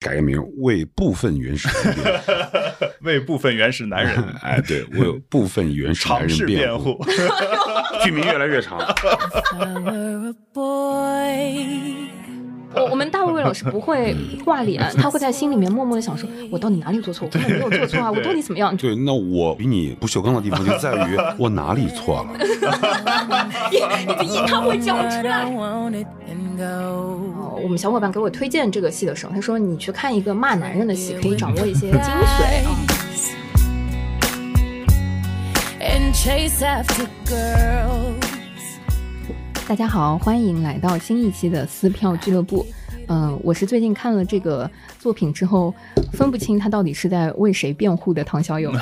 [0.00, 2.22] 改个名为部分原始人辩
[3.02, 4.28] 为部分原始男人护。
[4.40, 6.98] 哎，对，为部分原始男人辩辩护。
[8.02, 8.78] 剧名越来越长。
[12.74, 14.14] 我我们大卫老师不会
[14.44, 17.26] 挂脸，他会在心里面默默的想说，我到底哪里做错？
[17.26, 18.76] 我根本没有做错啊，我到底怎么样？
[18.76, 22.28] 对，那我比你不锈钢的地方就在于我哪里错了。
[24.06, 25.44] 你的硬他会讲出来.
[26.62, 32.76] 哦我们小伙伴给我推荐这个戏的时候，他说你去看一个骂男人的戏，可以掌握一些精髓啊。
[35.80, 38.29] And chase after girls.
[39.70, 42.66] 大家好，欢迎来到新一期的撕票俱乐部。
[43.06, 45.72] 嗯、我是最近看了这个作品之后，
[46.12, 48.72] 分不清他到底是在为谁辩护的唐小友。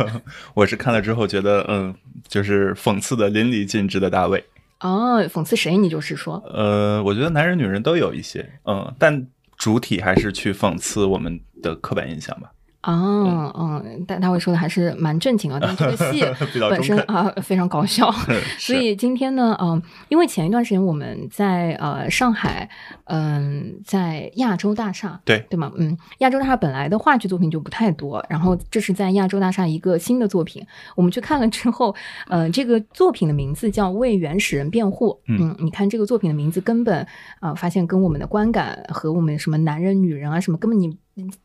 [0.54, 1.94] 我是看了之后觉得，嗯，
[2.26, 4.42] 就是讽刺的淋漓尽致的大卫。
[4.80, 5.76] 哦，讽刺谁？
[5.76, 9.26] 你就是说，呃，我觉得男人女人都有一些，嗯，但
[9.58, 12.50] 主体还是去讽刺我们的刻板印象吧。
[12.82, 16.24] 哦，嗯，但他会说的还是蛮正经啊，但这个戏
[16.70, 18.10] 本身啊非常搞笑，
[18.58, 22.68] 所以今天呢，嗯、因为前一段时间我们在呃上海，
[23.04, 25.70] 嗯、在亚洲大厦，对对吗？
[25.76, 30.66] 嗯，亚洲大厦本来的话剧作品就不太多，然后这是在亚洲大厦一个新的作品，
[30.96, 31.94] 我们去看了之后，
[32.28, 37.02] 呃，这个作品的名字叫《为原始人辩护》，嗯你看这个作品的名字根本
[37.40, 40.96] 啊、呃发现跟我们的观感和我们什么男人、女人啊什么根本你。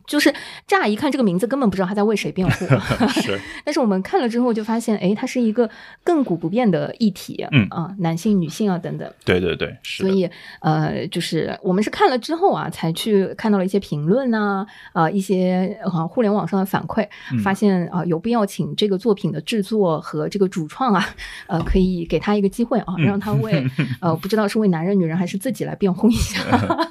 [0.07, 0.33] 就是
[0.67, 2.65] 乍一看这个名字，根本不知道他在为谁辩护。
[3.21, 5.69] 是， 但是我们看了之后就发现，哎，它是一个
[6.03, 9.11] 亘古不变的议题，嗯啊，男性、女性啊等等。
[9.23, 10.03] 对对对，是。
[10.03, 10.29] 所以，
[10.61, 21.05] 呃，就是我们是看了之后啊，才去看到了一些评论呐、啊，一些啊互联网上的反馈，嗯发现啊、有必要请这个作品的制作和这个主创啊，
[21.47, 23.65] 呃，可以给他一个机会啊，嗯让他为
[24.01, 26.41] 呃不知道是为男人、女人还是自己来辩护一下。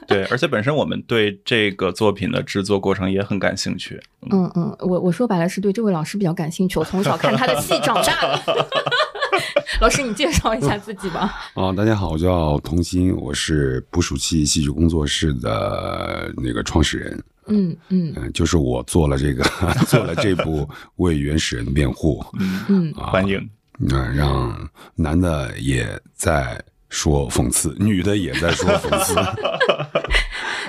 [0.07, 4.01] 对，而且本身我们对这个作品的制作过程也很感兴趣。
[4.31, 8.41] 嗯嗯，我我说白了是对这位老师比较感兴趣，我从小看他的戏长大的。
[9.81, 11.35] 老师，你介绍一下自己吧。
[11.55, 17.25] 啊，大家好，我叫童心，我是捕鼠器戏剧工作室的那个创始人。
[17.47, 19.45] 嗯嗯嗯、就是我做了这个，
[19.87, 22.25] 做了这部为原始人辩护，
[22.69, 23.39] 嗯，欢迎。
[23.81, 26.59] 嗯、让男的也在
[26.89, 29.15] 说讽刺，女的也在说讽刺。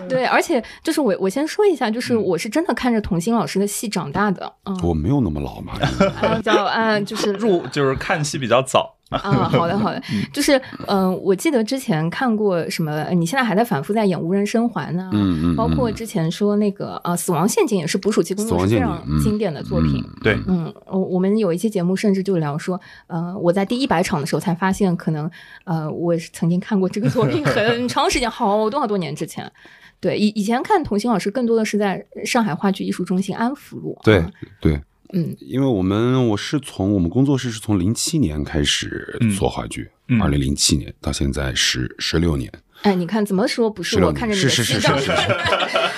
[0.07, 2.23] 对，而且就是我我先说一下，就是嗯。
[2.25, 5.73] 我是真的看着童心老师的戏长大的，嗯，我没有那么老嘛，
[6.21, 10.01] 啊叫啊就是入就是看戏比较早，啊，好的好的，
[10.33, 10.57] 就是
[10.87, 15.93] 嗯、呃我记得之前看过什么，呃你现在还在反复在演《无人生还》呢，嗯嗯，包括嗯。
[15.93, 19.17] 之前说那个呃《死亡陷阱》也是捕鼠器工作室非死亡陷阱嗯。
[19.17, 20.03] 常经典的作品。
[20.03, 25.29] 嗯对，嗯，我我们有一期节目甚至就聊说，呃，我在第一百场的时候才发现，可能
[25.65, 29.51] 呃，我是曾经看过这个作品 很长时间，好多好多年之前。
[29.99, 33.97] 对，以以前看童星老师更多的是在上海话剧艺术中心安福路。
[34.03, 34.79] 对啊对，
[35.13, 42.51] 嗯因为我们我是从我们工作室是从零七年开始嗯做话剧，嗯二零零七年到现在十十六年，
[42.85, 45.31] 哎，你看怎么说不是我看着你的是是是戏长是是是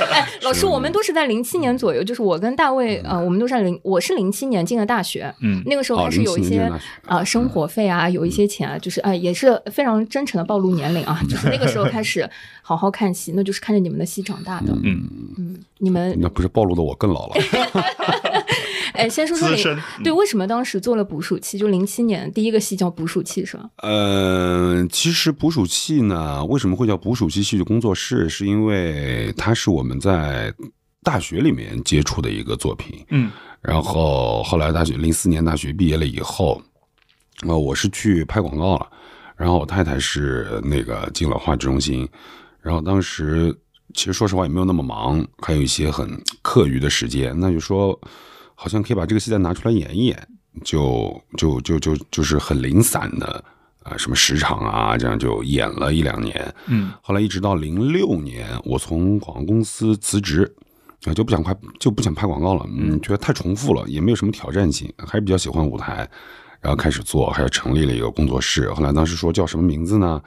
[0.09, 12.27] 哎，老师，我们都是在零七年左右，就是我跟大卫，呃，我们都是在零，我是零七年进的大学，嗯那个时候哦开始有一07年进些啊、生活费啊，有一些钱啊，就是哎、也是非常真诚的暴露年龄啊，就是那个时候开始
[12.61, 15.03] 好好看戏，那就是看着你们的戏长大的，嗯，
[15.37, 17.35] 嗯，你们那不是暴露的我更老了。
[18.93, 21.57] 哎，先说说资深零对，为什么当时做了捕鼠器？
[21.57, 23.69] 就零七年第一个戏叫捕鼠器是吧？
[23.77, 28.27] 呃，其实捕鼠器呢，为什么会叫捕鼠器戏剧工作室？
[28.29, 30.53] 是因为它是我们在
[31.03, 33.05] 大学里面接触的一个作品。
[33.09, 36.61] 嗯然后后来大学零四年大学毕业了以后，
[37.45, 38.87] 呃，我是去拍广告了，
[39.35, 42.07] 然后我太太是那个进了话剧中心，
[42.61, 43.53] 然后当时
[43.93, 46.07] 其实说实话也没有那么忙，还有一些很
[46.43, 47.99] 课余的时间，那就说
[48.59, 50.27] 好像可以把这个戏再拿出来演一演，
[50.63, 53.43] 就就就就就是很零散的
[53.83, 60.51] 啊、什么时长啊，这样就演了一两年，嗯后来一直到零六年，我从广告公司辞职，
[61.05, 66.09] 啊，就不想拍就不想拍广告了，嗯，觉得太重复了，也没有什么挑战性，还是比较喜欢舞台，
[66.59, 68.73] 然后开始做，还是成立了一个工作室。
[68.73, 70.19] 后来当时说叫什么名字呢？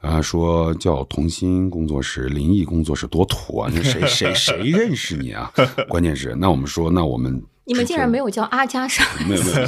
[0.00, 3.68] 啊，说叫童心工作室、灵异工作室，多土啊！
[3.74, 5.52] 那谁谁谁认识你啊？
[5.88, 9.66] 关键是，那我们说，那我们你们竟然没有叫阿加莎没有没有？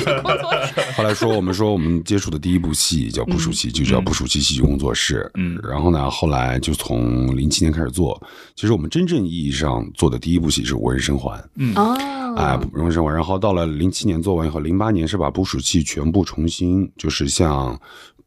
[0.97, 5.31] 后来说，我们说我们接触的第一部戏叫《捕鼠器》，就叫《捕鼠器戏剧工作室》。
[5.39, 8.19] 嗯然后呢，后来就从零七年开始做。
[8.57, 11.39] 其实我们真正意义上做的第一部戏是《无人生还》。
[11.57, 11.95] 嗯哦，
[12.39, 13.13] 哎，无人生还。
[13.13, 17.79] 然后到了零七年做完以后，零八年是把捕鼠器全部重新，就是像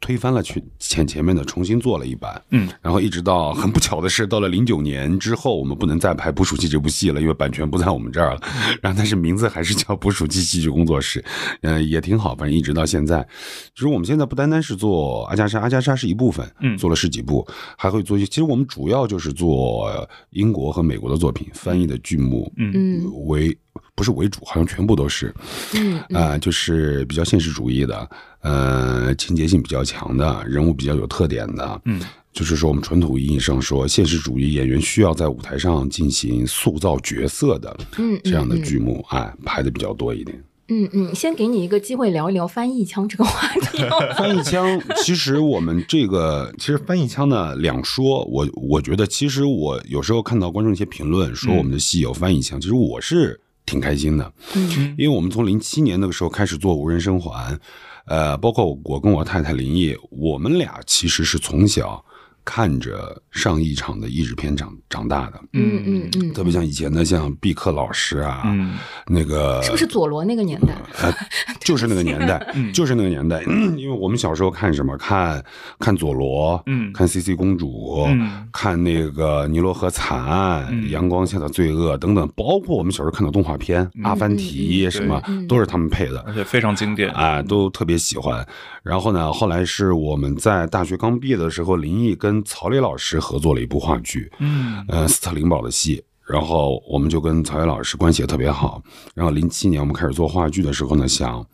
[0.03, 2.39] 推翻了去前前面的，重新做了一版。
[2.49, 8.41] 嗯，然后一直到很不巧的是，到了零九年之后，我们不能再拍《捕鼠器》这部戏了，因为版权不在我们这儿了。
[8.83, 11.23] 然后但是名字还是叫捕鼠器戏剧工作室，
[11.61, 13.25] 嗯、也挺好，反正一直到现在。
[13.73, 17.47] 就是我们现在不单单是做阿加莎，阿加莎是一部分，嗯做了十几部，
[17.77, 18.27] 还会做一些。
[18.27, 19.89] 其实我们主要就是做
[20.31, 23.57] 英国和美国的作品翻译的剧目，嗯为
[23.95, 25.33] 不是为主，好像全部都是，
[25.75, 28.09] 嗯啊、就是比较现实主义的，
[28.41, 32.01] 呃，情节性比较强的，人物比较有特点的，嗯，
[32.31, 40.43] 就是说我们传统意义上说，现实主义演员需要在舞台上进行塑造角色的嗯，这样的嗯剧目，哎、拍的比较多一点。
[40.69, 43.83] 嗯嗯，先给你一个机会聊一聊翻译腔这个话题。
[43.83, 44.15] 哦。
[44.17, 54.95] 翻译腔，其实我们这个其实翻译腔呢两说，我我觉得其实我有时候看到观众一些评论说我们的戏有翻译腔，其实我是挺开心的，嗯。
[54.97, 57.57] 因为我们从零七年那个时候开始做无人生还，
[58.05, 62.03] 呃，包括我跟我太太林毅，我们俩其实是从小
[62.45, 68.73] 看着上一场的译制片长长大的，嗯嗯嗯，特别像以前的像毕克老师啊，嗯。
[69.07, 70.75] 那个是不是佐罗那个年代？
[71.01, 71.13] 呃，
[71.61, 72.71] 就是那个年代， 嗯。
[72.73, 73.75] 就是那个年代，嗯。
[73.79, 74.97] 因为我们小时候看什么？
[74.97, 75.43] 看
[75.79, 76.91] 看佐罗，嗯。
[76.93, 78.47] 看 C C 公主，嗯。
[78.51, 86.19] 看那个尼罗河惨案、嗯阳光下的罪恶等等，包括我们小时候看的动画片《阿凡提》什么，都是他们配的。
[86.27, 87.09] 而且非常经典。
[87.11, 88.45] 啊，都特别喜欢。
[88.83, 96.01] 然后呢，后来是我们在大学刚毕业的时候，林毅跟曹磊老师合作了一部话剧，嗯呃，斯特林堡的戏。
[96.25, 98.81] 然后我们就跟曹磊老师关系也特别好。
[99.13, 101.45] 然后零七年我们开始做话剧的时候呢，想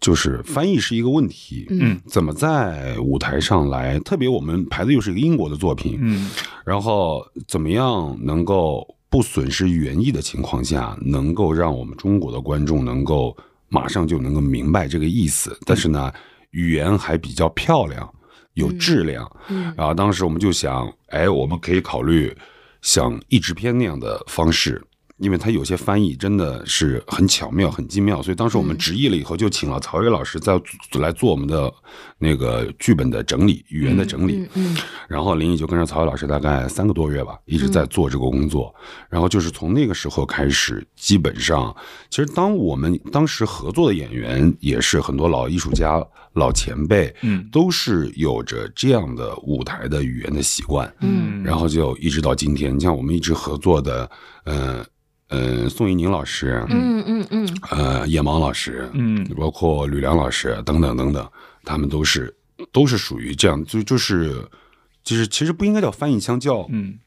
[0.00, 4.00] 就是翻译是一个问题，嗯怎么在舞台上来？
[4.00, 6.28] 特别我们排的又是一个英国的作品，嗯
[6.64, 13.36] 然后怎么样能够不损失原意的情况下，能够让我们中国的观众能够
[13.68, 16.12] 马上就能够明白这个意思，但是呢，
[16.50, 18.12] 语言还比较漂亮，
[18.60, 19.28] 有质量。
[19.48, 22.36] 嗯然后当时我们就想，哎，我们可以考虑
[22.82, 24.80] 像译制片那样的方式。
[25.18, 30.58] 因为它有些翻译真的是很巧妙、很精妙，所以当时我们直译了以后，就请了曹禺老师在
[30.98, 31.70] 来做我们的
[32.20, 34.36] 那个剧本的整理、语言的整理。
[34.36, 34.76] 嗯嗯
[35.08, 38.72] 然后林毅就跟着曹禺老师大概三个多月吧，一直在做这个工作。
[39.08, 41.74] 然后就是从那个时候开始，基本上，
[42.10, 46.00] 其实当我们当时合作的演员也是很多老艺术家、
[46.34, 50.92] 老前辈，嗯都是有着这样的舞台的语言的习惯。
[51.00, 54.08] 嗯然后就一直到今天，你像我们一直合作的，
[54.44, 54.84] 呃
[55.28, 61.26] 呃，宋一宁老师，嗯嗯嗯呃，叶芒老师，嗯包括吕梁老师等等等等，
[61.64, 62.34] 他们都是
[62.72, 64.48] 都是属于这样，就就是
[65.02, 66.98] 就是其实不应该叫翻译腔，叫嗯。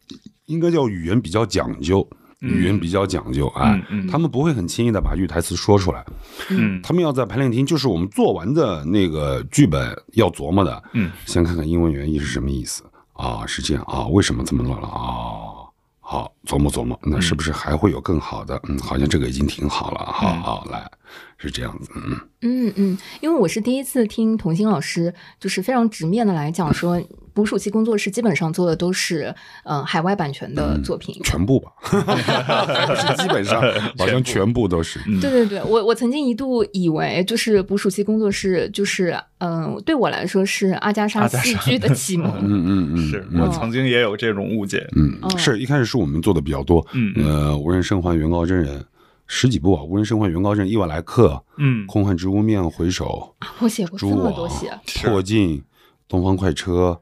[0.48, 2.06] 应该叫语言比较讲究，
[2.42, 4.08] 语言比较讲究，哎，嗯嗯。
[4.08, 6.06] 他们不会很轻易的把句台词说出来，
[6.50, 6.82] 嗯。
[6.82, 12.84] 他们要在排练厅，就是我们做完的那个剧本要琢磨的，嗯，先看看英文原意是什么意思。
[13.14, 14.88] 啊，是这样啊，为什么这么乱了？
[14.88, 15.64] 啊？
[16.02, 18.60] 好，琢磨琢磨，那是不是还会有更好的？
[18.68, 20.90] 嗯，好像这个已经挺好了，好好来，
[21.38, 22.18] 是这样子，嗯。
[22.46, 27.02] 嗯嗯，因为我是第一次听童心老师，就是非常直面的来讲说，
[27.34, 31.16] 捕鼠器工作室基本上做的都是呃海外版权的作品。
[31.24, 31.72] 全部吧，
[33.18, 33.62] 基本上，
[33.98, 35.00] 好像全部都是。
[35.22, 42.30] 对对对，我我曾经一度以为就是捕鼠器工作室就是嗯、呃对我来说是阿加莎戏剧的启蒙。
[42.42, 44.86] 嗯嗯嗯，是嗯我曾经也有这种误解。
[44.98, 47.26] 嗯，哦是一开始是我们做的比较多，嗯嗯。
[47.26, 48.84] 呃，无人生还、原告真人
[49.28, 54.68] 十几部啊，无人生还、原告真人、伊瓦莱克、嗯空幻之屋、面回首、我写过这么多戏，、
[55.04, 55.64] 破镜、
[56.08, 57.00] 东方快车，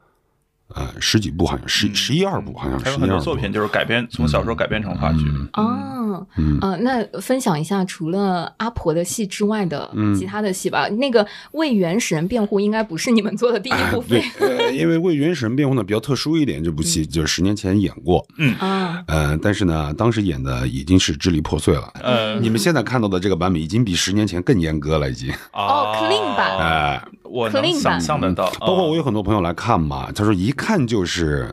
[0.75, 5.19] 呃，十几部好像十十一二部，好像还有很多作品就是改编，从小说改编成话剧。
[5.25, 10.87] 嗯哦，嗯呃，那分享一下除了阿婆的戏之外的嗯其他的戏吧。
[10.89, 19.03] 那个为原始人辩护应该不是你们做的第一哎部对分，呃，因为为原始人辩护呢比较特殊一点，这部戏就是十年前演过，嗯啊。
[19.07, 21.91] 呃，但是呢，当时演的已经是支离破碎了。
[22.01, 25.31] 呃，你们现在看到的这个版本已经比十年前更严格了，已经。
[25.53, 31.51] 哦，clean 版 哎、我版想象得到，包括我嗯有很多朋友来看嘛，他说一看就是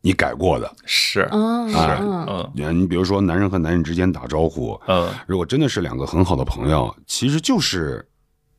[0.00, 0.72] 你改过的。
[0.84, 8.06] 是，嗯啊嗯嗯呃你比如说男人和男人之间打招呼，嗯如果真的是两个很好的朋友，其实就是，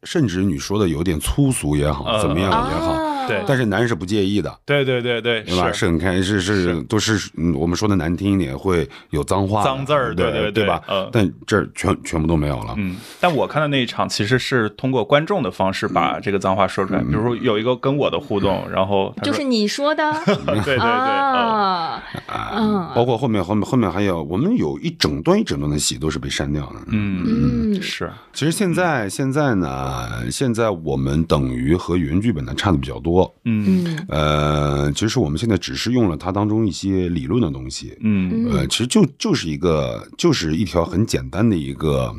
[0.08, 3.44] 甚至你说的有点粗俗也好，嗯怎么样也好，啊对。
[3.46, 4.58] 但是男人是不介意的。
[4.66, 5.68] 对对对对，对吧？
[5.74, 5.80] 是。
[5.80, 6.82] 是很开，是是是。
[6.84, 10.82] 都是嗯，我们说的难听一点，会有脏话、脏字儿对对对对吧？
[10.88, 11.10] 嗯。
[11.12, 12.74] 但这儿全全部都没有了。
[12.78, 20.10] 嗯，但我看的那一场其实是通过观众的方式把这个脏话说出来，比如说有一个跟我的互动，然后就是你说的？
[20.26, 20.82] 对对对，嗯。
[20.88, 22.90] 啊，啊嗯。
[22.96, 26.76] 包括后面后面后面还有，我们有一整段一整段的戏都是被删掉的。
[26.88, 27.74] 嗯嗯。
[27.74, 27.82] 嗯。
[27.82, 28.10] 是。
[28.34, 33.34] 其实现在现在呢，啊、现在我们等于和原剧本呢差的比较多。
[33.46, 33.84] 嗯。
[33.86, 34.06] 嗯。
[34.10, 38.48] 呃，其实我们现在只是用了它当中一些理论的东西，嗯。
[38.52, 42.14] 呃，其实就就是一个就是一条很简单的一个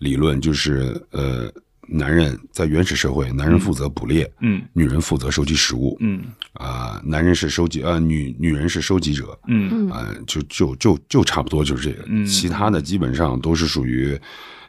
[0.00, 1.50] 理论，就是呃，
[1.88, 4.62] 男人在原始社会，男人负责捕猎，嗯。
[4.74, 6.22] 女人负责收集食物，嗯。
[6.54, 9.90] 啊、男人是收集，呃，女女人是收集者，嗯。
[9.90, 12.26] 呃，就就就就差不多就是这个，嗯。
[12.26, 14.18] 其他的基本上都是属于，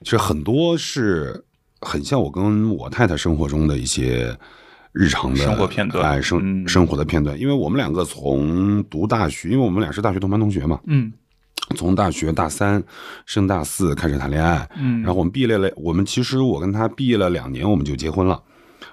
[0.04, 1.44] 其实很多是
[1.86, 4.36] 很像我跟我太太生活中的一些
[4.92, 11.14] 日常的生活片段哎，生嗯生活的片段，因为我们两个从读大学，因为我们俩是大学同班同学嘛，嗯
[11.76, 12.84] 从大学大三
[13.26, 18.40] 升大四开始谈恋爱，嗯然后我们毕业了，我们其实我跟他毕业了两年，我们就结婚了，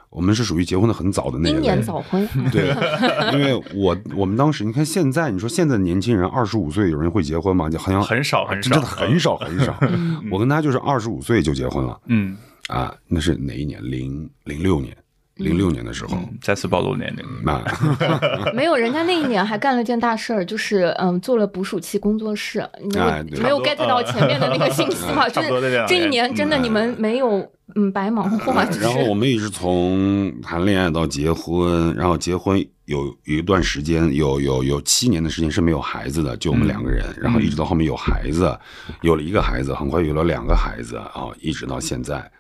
[0.09, 1.53] 我们是属于结婚的很早的那一。
[1.55, 2.75] 年早婚，对，
[3.33, 7.69] 因为我我们当时你看现在你说现在的年轻人二十五岁有人会结婚吗？
[7.69, 9.79] 就好像很少很少真的很少很少。
[10.33, 12.37] 我跟他就是二十五岁就结婚了嗯
[12.73, 13.79] 啊，那是哪一年？
[13.83, 14.97] 零零六年，
[15.37, 16.17] 零六年的时候。
[16.17, 17.25] 嗯，再次暴露年龄。
[17.45, 17.63] 那
[18.55, 22.67] 没有，人家那一年还干了件大事儿，就是嗯，做了捕鼠器工作室。
[22.83, 25.49] 你哎没有 get 到前面的那个信息哈， 就是
[25.87, 38.59] 这一年年真的你们没有嗯白忙活，就然后我们一直从谈恋爱到结婚，然后结婚有有一段时间，有有有七年的时间是没有孩子的，就我们两个人，然后一直到后面有孩子，
[39.01, 42.31] 有了一个孩子，很快有了两个孩子啊，一直到现在，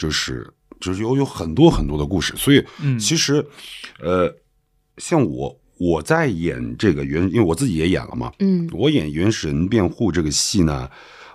[0.00, 2.98] 就是就是有有很多很多的故事，所以嗯。
[2.98, 3.44] 其实，
[4.00, 4.34] 呃，
[4.96, 8.66] 像我我在演这个原，因为我自己也演了嘛，嗯。
[8.72, 10.90] 我演《原始人辩护》这个戏呢，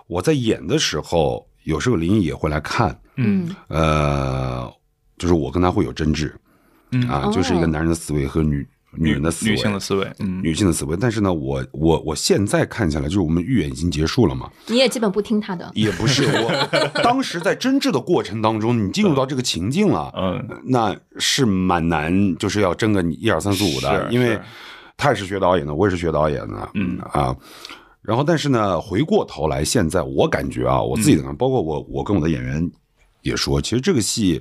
[0.08, 3.54] 我在演的时候，有时候林毅也会来看，嗯。
[3.68, 4.68] 呃，
[5.16, 6.34] 就是我跟他会有争执
[6.90, 7.08] 嗯。
[7.08, 8.66] 啊，哦就是一个男人的思维和女
[8.98, 10.96] 女人的思维，女性的思维，嗯女性的思维。
[10.96, 16.68] 但是呢，我我我现在看下来，就是我们预演已经结束了嘛，你也基本不听他的，也不是我
[17.02, 24.38] 当时在争执的过程当中，你进入到这个情境了，嗯那是蛮难，就是要争个一二三四五的，因为
[24.96, 27.36] 他也是学导演的，我也是学导演的，嗯啊。
[28.02, 32.70] 然后，但是呢，回过头来，现在我感觉啊，我自己的包括我，我跟我的演员
[33.22, 34.40] 也说，其实这个戏，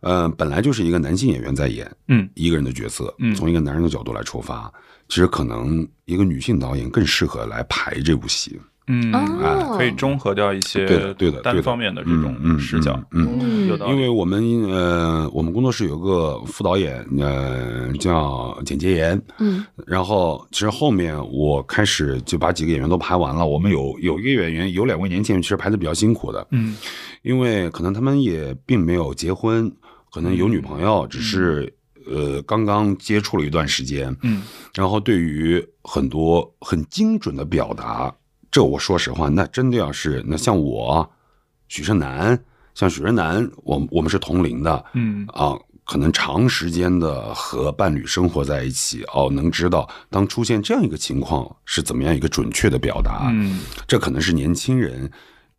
[0.00, 4.72] 呃，本来就是一个男性演员在演嗯一个人的角色，嗯从一个男人的角度来出发，
[5.08, 8.58] 其实可能一个女性导演更适合来排这部戏。
[8.90, 23.46] 嗯，啊可以中和掉一些对的对的单方面的这种嗯嗯视角，嗯嗯有道理，因为我们呃，我们工作室有个副导演，呃，叫简洁言，嗯然后其实后面我开始就把几个演员都排完了。
[23.46, 26.74] 我们有有一个演员，有两位年轻人，其实排的比较辛苦的，嗯
[27.20, 29.70] 因为可能他们也并没有结婚，
[30.12, 31.72] 可能有女朋友，只是
[32.06, 34.42] 呃刚刚接触了一段时间，嗯。
[34.74, 38.14] 然后对于很多很精准的表达，
[38.50, 41.08] 这我说实话，那真的要是那像我
[41.68, 42.38] 许胜男，
[42.74, 45.26] 像许胜男，我我们是同龄的，嗯。
[45.28, 55.10] 啊，可能长时间的和伴侣生活在一起，哦，能知道当出现这样一个情况是怎么样一个准确的表达，嗯这可能是年轻人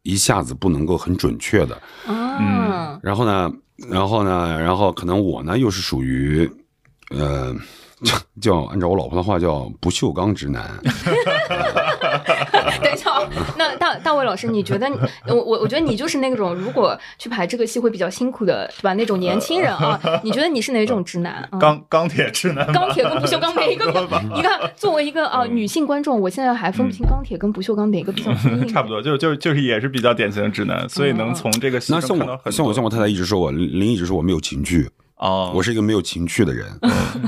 [0.03, 1.81] 一下子不能够很准确的。
[2.07, 3.51] 嗯，然后呢，
[3.87, 6.49] 然后呢，然后可能我呢又是属于，
[7.11, 7.55] 呃，
[8.41, 11.55] 叫按照我老婆的话叫不锈钢直男，哈
[11.99, 12.38] 哈哈，
[13.57, 14.89] 那大大卫老师，你觉得
[15.27, 18.93] 我我我觉得你就是那种如果去排这个戏会比较辛苦的，对吧？
[18.93, 21.57] 那种年轻人啊，你觉得你是哪种直男啊？
[21.59, 23.85] 钢钢铁直男，钢铁跟不锈钢 哪一个？
[24.35, 28.67] 你看，作为一个啊女性观众，我现在还分不清钢铁跟不锈钢哪个比较硬。
[28.67, 36.67] 差不多，就就就是也是比较典型的直男，所以能从这个戏那像中看到很像我像我太太一直说我林林一直说我没有情趣，哦，我是一个没有情趣的人，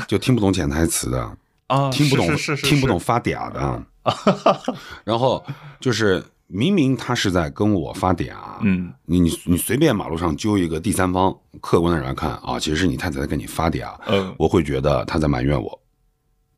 [0.08, 1.32] 就听不懂潜台词的。
[1.68, 3.84] 啊，听不懂，是是是是听不懂发嗲的。
[5.04, 5.44] 然后
[5.80, 8.92] 就是明明他是在跟我发嗲，嗯。
[9.06, 14.34] 你你你随便马路上揪一个第三方客观的人来看啊，其实是你太太在跟你发嗲，嗯。
[14.38, 15.80] 我会觉得他在埋怨我。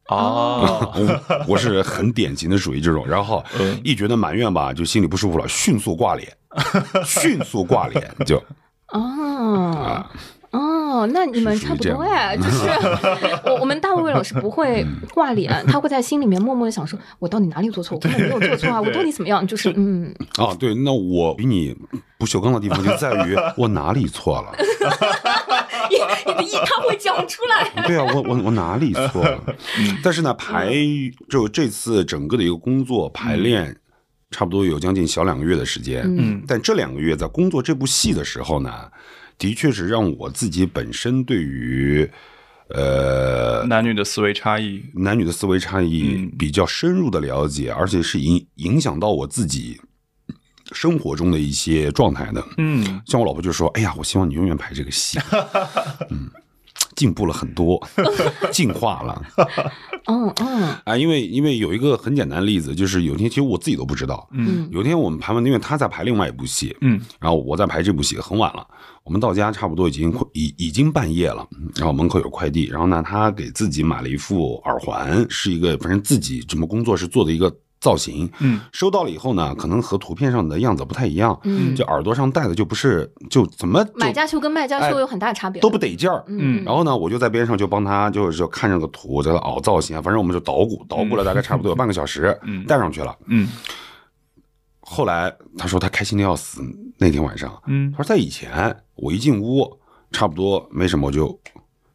[0.10, 3.80] 哦，我 我是很典型的属于这种，然后嗯。
[3.84, 6.36] 一觉得埋怨吧，就心里不舒服了，迅速挂脸，
[7.06, 8.42] 迅速挂脸就。
[8.90, 10.06] 哦
[10.54, 12.68] 哦，那你们差不多哎，就是
[13.50, 17.96] 我我们大卫老师不会挂脸，他会在心里面默默的想说，我到底哪里做错？
[17.96, 19.46] 我根本没有做错啊，我到底怎么样？
[19.46, 21.76] 就是嗯，啊，对，那我比你
[22.20, 24.56] 不锈钢的地方就在于 我哪里错了。
[25.90, 25.98] 你
[26.46, 27.84] 你的他会讲出来。
[27.88, 29.44] 对啊，我我我哪里错了？
[29.80, 30.72] 嗯但是呢，排
[31.30, 33.76] 就这次整个的一个工作排练，
[34.32, 36.04] 差不多有将近小两个月的时间。
[36.06, 38.72] 嗯但这两个月在工作这部戏的时候呢，
[39.44, 42.10] 的确是让我自己本身对于
[42.70, 49.82] 呃男女的思维差异，男女的思维差异嗯比较深入的了解，而且是影影响到我自己
[50.72, 52.42] 生活中的一些状态的。
[52.58, 55.20] 嗯像我老婆就说：“哎呀，我希望你永远拍这个戏。
[56.10, 56.30] ”嗯，
[56.96, 57.86] 进步了很多，
[58.50, 59.22] 进化了。
[60.08, 68.66] 嗯嗯啊，因为因为有一个很简单的例子，就是有一天其实我自己都不知道，嗯有一天我们排完，因为他在排另外一部戏，嗯然后我在排这部戏，很晚了，
[69.04, 93.14] 我们到家差不多已经快已已经半夜了，然后门口有快递，然后呢，他给自己买了一副耳环，是一个反正自己什么工作室做的一个造型，嗯收到了以后呢，可能和图片上的样子不太一样，嗯，就耳朵上戴的就不是就怎么就买家秀跟卖家秀哎有很大差别，都不得劲儿，嗯，然后呢，我就在边上就帮他，就是就看这个图，在那熬造型啊，反正我们就捣鼓，捣鼓了大概差不多有 半个小时，嗯戴上去了。
[93.26, 93.50] 嗯
[94.86, 96.62] 后来他说他开心的要死，
[96.98, 99.80] 那天晚上，嗯他说在以前我一进屋，
[100.12, 101.40] 差不多没什么我就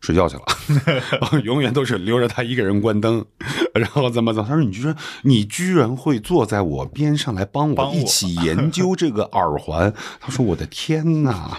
[0.00, 3.25] 睡觉去了， 永远都是留着他一个人关灯，
[3.75, 11.59] 然后怎么怎么，他说你居然你居然会坐在我边上来帮帮我我一起研究这个耳环，他说我的天哪！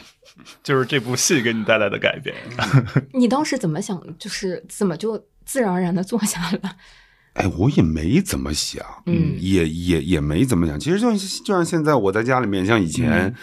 [0.63, 2.33] 就是这部戏给你带来的改变。
[3.13, 4.01] 你当时怎么想？
[4.17, 6.75] 就是怎么就自然而然的坐下了？
[7.33, 10.79] 哎，我也没怎么想，嗯也也也没怎么想。
[10.79, 13.35] 其实就像就像现在我在家里面，像以前，嗯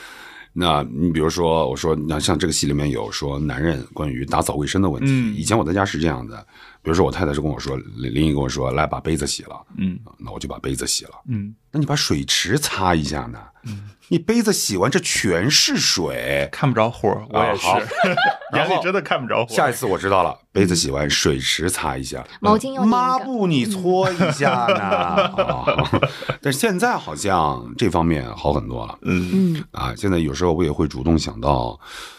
[0.59, 5.35] 那你比如说，我说那像这个戏里面有说男人关于打扫卫生的问题，嗯。
[5.37, 6.47] 以前我在家是这样的，
[6.87, 11.11] 比如说我太太就跟我说，林林毅跟我说，来把杯子洗了，嗯那我就把杯子洗了。
[11.29, 13.41] 嗯那你把水池擦一下呢？
[13.65, 16.49] 嗯你杯子洗完，这全是水。
[16.53, 17.67] 看不着火儿，我也是
[18.55, 19.53] 眼里真的看不着火。
[19.53, 24.79] 下一次我知道了，杯子洗完，水池擦一下，毛巾要拧一个抹布你搓一下呢。
[25.43, 26.01] 啊
[26.41, 29.93] 但是现在好像这方面好很多了嗯嗯啊！
[29.97, 31.77] 现在有时候我也会主动想到，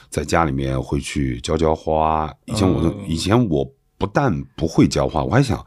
[0.09, 2.29] 在家里面会去浇浇花。
[2.47, 3.65] 以前我都，嗯以前我
[3.97, 5.65] 不但不会浇花，我还想。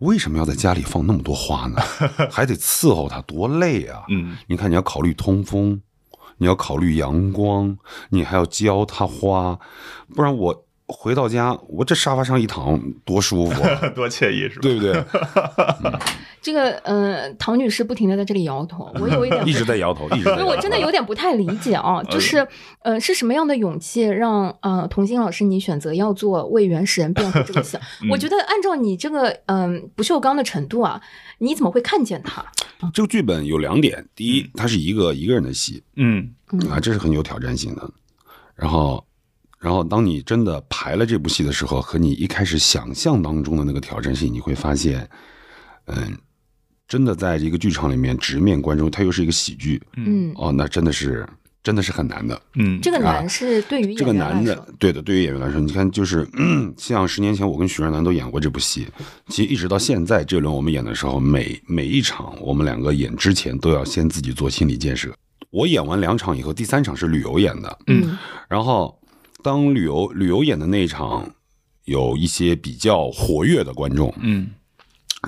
[0.00, 1.80] 为什么要在家里放那么多花呢？
[2.30, 4.04] 还得伺候它，多累啊！
[4.10, 5.80] 嗯你看，你要考虑通风，
[6.36, 7.78] 你要考虑阳光，
[8.10, 9.58] 你还要浇它花，
[10.14, 14.60] 不然我回到家，我这沙发上一躺多舒服啊， 多惬意是吧？
[14.62, 15.04] 对不对？
[16.40, 20.40] 这个呃，唐女士不停的在这里摇头，我有一点 一直在摇头，一直在摇头。
[20.42, 22.46] 因为我真的有点不太理解啊，就是
[22.82, 27.76] 呃，是什么样的勇气让呃童心老师你选择要做为原始人辩护这个戏？
[28.08, 31.00] 我觉得按照你这个嗯、不锈钢的程度啊，
[31.38, 32.44] 你怎么会看见它？
[32.94, 36.30] 这个剧本有两点，第一，它是一个一个人的戏嗯
[36.70, 37.90] 啊，这是很有挑战性的。
[38.54, 39.04] 然后，
[39.66, 45.10] 然后当你真的排了这部戏的时候，和你一开始想象当中的那个挑战性，你会发现，
[45.86, 46.16] 嗯，
[46.86, 49.82] 真的在一个剧场里面直面观众，它又是一个喜剧。
[49.96, 51.28] 嗯，哦，那真的是
[51.64, 52.40] 真的是很难的。
[52.54, 53.14] 嗯，这个啊。
[53.14, 58.86] 难是对于这个演员来男的，，对的，对于演员来说，你看，就是、嗯、像十年前我跟许绍南都演过这部戏，
[59.26, 65.12] 其实一直到现在这轮我们演的时候，每每一场我们两个演之前都要先自己做心理建设。
[65.50, 68.16] 我演完两场以后，第三场是旅游演的，嗯。
[68.48, 68.96] 然后
[69.46, 71.30] 当旅游旅游演的那一场，
[71.84, 74.48] 有一些比较活跃的观众，嗯，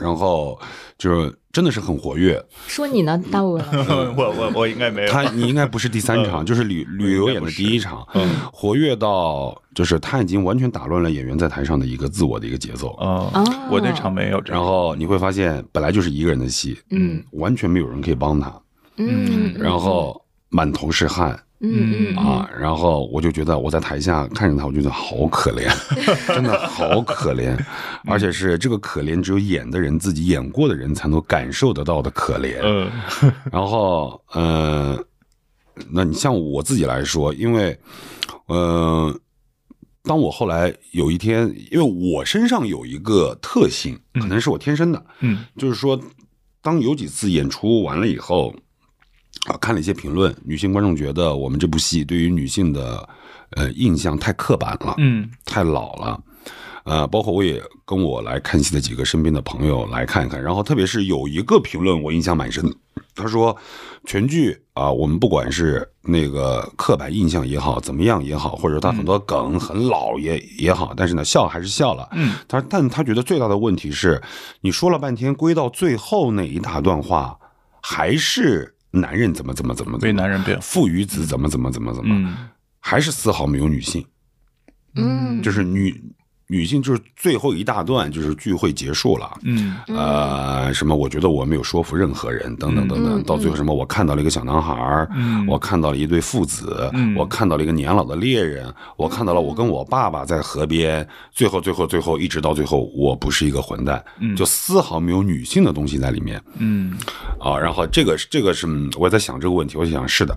[0.01, 0.61] 然后
[0.99, 2.45] 就是真的是很活跃。
[2.67, 3.79] 说你呢，大卫 老师？
[4.17, 5.09] 我我我应该没有。
[5.13, 12.89] 他你应该不是第三场，嗯就是旅旅游演的第一场，嗯活跃到就是他已经完全打乱了演员在台上的一个自我的一个节奏。
[12.99, 14.61] 哦哦，我那场没有这样。
[14.61, 18.53] 然后你会发现，本来就是一个人的戏，嗯完全没有人可以帮他，
[18.97, 25.69] 嗯，然后满头是汗嗯嗯啊，然后我就觉得我在台下看着他，我觉得好可怜，
[26.33, 27.59] 真的好可怜，
[28.07, 32.61] 而且是这个可怜只有演的人自己演过的人才能感受得到的可怜。
[32.63, 32.89] 嗯。
[33.51, 34.97] 然后，呃，
[35.91, 37.77] 那你像我自己来说，因为，
[38.47, 39.13] 呃，
[40.05, 45.45] 当我后来有一天，因为我身上有一个特性，可能是我天生的，嗯。
[45.57, 46.01] 就是说，
[46.63, 48.55] 当有几次演出完了以后，
[49.47, 53.09] 啊，看了一些评论，女性观众觉得我们这部戏对于女性的
[53.51, 56.21] 呃印象太刻板了，嗯太老了。
[56.85, 62.75] 呃，包括我也跟我来看戏的几个身边的朋友来看一看，然后特别是有一个评论我印象蛮深的，
[63.15, 63.55] 他说
[64.07, 72.09] 全剧啊、我们不管是那个刻板印象也好，怎么样也好，或者他很多梗很老也也好，但是呢笑还是笑了。
[72.13, 74.23] 嗯，他但他觉得最大的问题是，
[74.63, 77.37] 你说了半天归到最后那一大段话，
[77.83, 80.63] 还是男人怎么怎么怎么怎么为男人辩护。
[80.63, 82.49] 父与子怎么怎么怎么怎么，嗯
[82.81, 84.05] 还是丝毫没有女性。
[84.95, 85.95] 嗯，就是女
[86.51, 89.77] 女性就是最后一大段就是聚会结束了，嗯。
[89.89, 90.97] 呃，什么？
[90.97, 93.75] 我觉得我没有说服任何人，等等等等，嗯到最后什么？
[93.75, 95.47] 我看到了一个小男孩，嗯。
[95.47, 97.15] 我看到了一对父子，嗯。
[97.17, 104.35] 我看到了一个年老的猎人，我看到了我跟我爸爸在河边，最后最后最后一直到最后，我不是一个混蛋，嗯。
[104.35, 106.43] 就丝毫没有女性的东西在里面。
[106.57, 106.97] 嗯。
[107.39, 107.59] 啊。
[107.59, 110.35] 然后这个这个是嗯我也在想这个问题，我就想是的，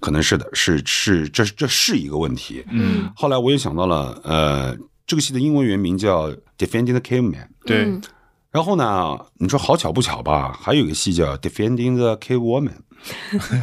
[0.00, 2.64] 可能是的，是是这这是一个问题。
[2.70, 7.32] 嗯，后来我也想到了，呃，这个戏的英文原名叫《Defending the Caveman》。
[7.64, 8.02] 对嗯，
[8.50, 10.58] 然后呢，你说好巧不巧吧？
[10.60, 12.72] 还有一个戏叫《Defending the Cave Woman》，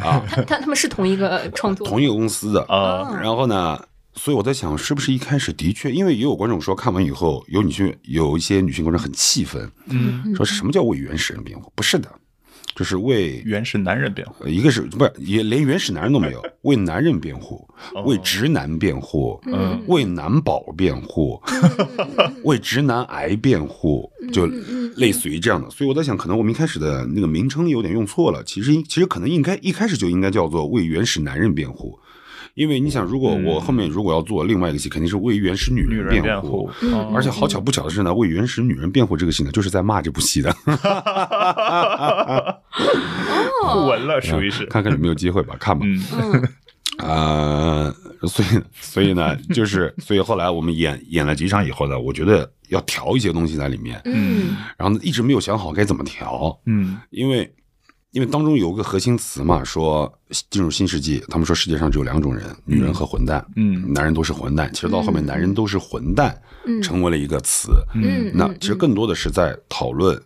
[0.02, 2.62] 啊，他他他们是同一个创作，同一个公司的。
[2.64, 3.82] 啊然后呢，
[4.14, 11.72] 所以我在想，是不是一开始的确，因为也有观众说看完以后，有女性有一些女性观众很气愤，嗯，说什么叫为原始人辩护？
[11.74, 12.08] 不是的，
[12.74, 17.66] 就是为原始男人辩护，呃一个是不是也连原始男人都没有， 为男人辩护，
[18.04, 21.40] 为直男辩护，嗯为男宝辩护，
[22.42, 24.46] 为直男癌辩护，就
[24.96, 25.70] 类似于这样的。
[25.70, 28.42] 所以我在想，可能我们一开始的那个名称有点用错了。
[28.44, 31.98] 其实应其实可能应该一开始就应该叫做为原始男人辩护。
[32.54, 36.70] 因为你想，如果我后面如果要做另外一个戏，肯定是为原始女女人人辩护
[37.12, 40.54] 而且好巧不巧的是呢，为原始女人辩护这个戏呢，就是在骂这部戏的。
[43.66, 45.84] 互文了，属于是，看看有没有机会吧，看吧。
[45.84, 46.00] 嗯。
[46.98, 48.48] 啊呃，所以
[48.80, 54.56] 所以呢，就是所以后来我们演演了几场以后呢，我觉得要调一些东西在里面，嗯。
[54.76, 56.98] 然后呢一直没有想好该怎么调，嗯。
[57.10, 57.52] 因为
[58.14, 60.10] 因为当中有个核心词嘛，说
[60.48, 63.92] 进入新世纪，他们说世界上只有两种人，女人和混蛋，嗯。
[63.92, 66.80] 男人都是混蛋，其实到后面男人都是混蛋，嗯。
[66.80, 70.16] 成为了一个词，嗯，那其实更多的是在讨论，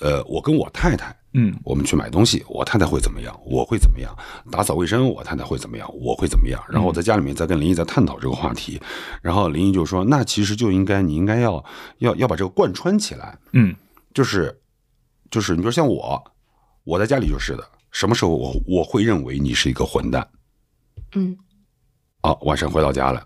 [0.00, 1.16] 呃，我跟我太太。
[1.34, 1.54] 嗯。
[1.62, 4.10] 我们去买东西，我太太会怎么样，我会怎么样；
[4.50, 6.60] 打扫卫生，我太太会怎么样，我会怎么样。
[6.68, 8.80] 然后我在家里面在跟林毅在探讨这个话题，
[9.22, 11.64] 然后林毅就说：“那其实就应该你应该要
[11.98, 13.72] 要要把这个贯穿起来，嗯。
[14.12, 14.60] 就是
[15.30, 16.22] 就是你说像我，
[16.84, 20.26] 我在家里就是的，什么时候我我会认为你是一个混蛋
[21.14, 21.36] 嗯
[22.22, 22.32] 啊？
[22.42, 23.24] 晚上回到家了，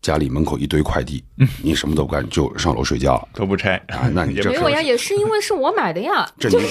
[0.00, 1.24] 家里门口一堆快递，
[1.62, 4.08] 你什么都不干就上楼睡觉了都不拆啊？
[4.12, 6.66] 那你这也不没有呀，也是因为是我买的呀， 这你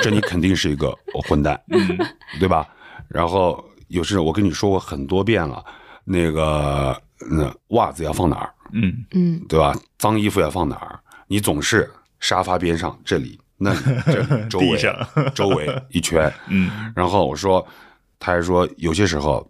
[0.00, 1.98] 这你肯定是一个混蛋，嗯
[2.38, 2.68] 对吧？
[3.08, 5.64] 然后有时候我跟你说过很多遍了，
[6.04, 9.74] 那个那袜子要放哪儿，嗯嗯对吧？
[9.98, 10.98] 脏衣服要放哪儿？
[11.28, 13.74] 你总是沙发边上这里，那
[14.10, 14.78] 这周围
[15.34, 16.32] 周围一圈。
[16.48, 17.64] 嗯然后我说，
[18.18, 19.48] 他还说有些时候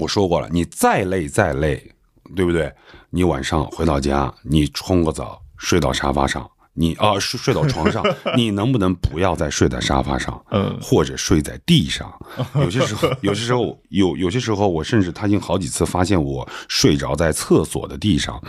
[0.00, 1.82] 我说过了，你再累再累，
[2.36, 2.72] 对不对？
[3.10, 6.48] 你晚上回到家，你冲个澡，睡到沙发上。
[6.74, 8.04] 你啊睡睡到床上，
[8.36, 12.12] 你能不能不要再睡在沙发上，嗯或者睡在地上？
[12.56, 18.40] 有些时候，有些时候有有些时候，我甚至他已经好几次发现我睡着在厕所的地上。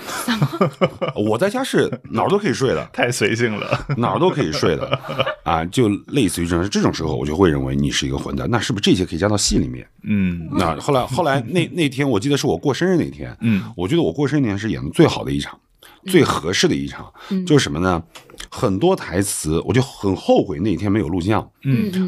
[1.15, 4.99] 我在家是哪儿都可以睡的， 太随性了，哪儿都可以睡的
[5.43, 8.49] 啊，就类似于这种这种时候，我就会认为你是一个混蛋。
[8.49, 9.85] 那是不是这些可以加到戏里面？
[10.07, 15.57] 嗯那后来后来那那天，我记得是我过生日那天，嗯我觉得我过生日那天是演的最好的一场，
[16.05, 17.11] 最合适的一场，
[17.45, 18.01] 就是什么呢？
[18.49, 21.49] 很多台词我就很后悔那天没有录像，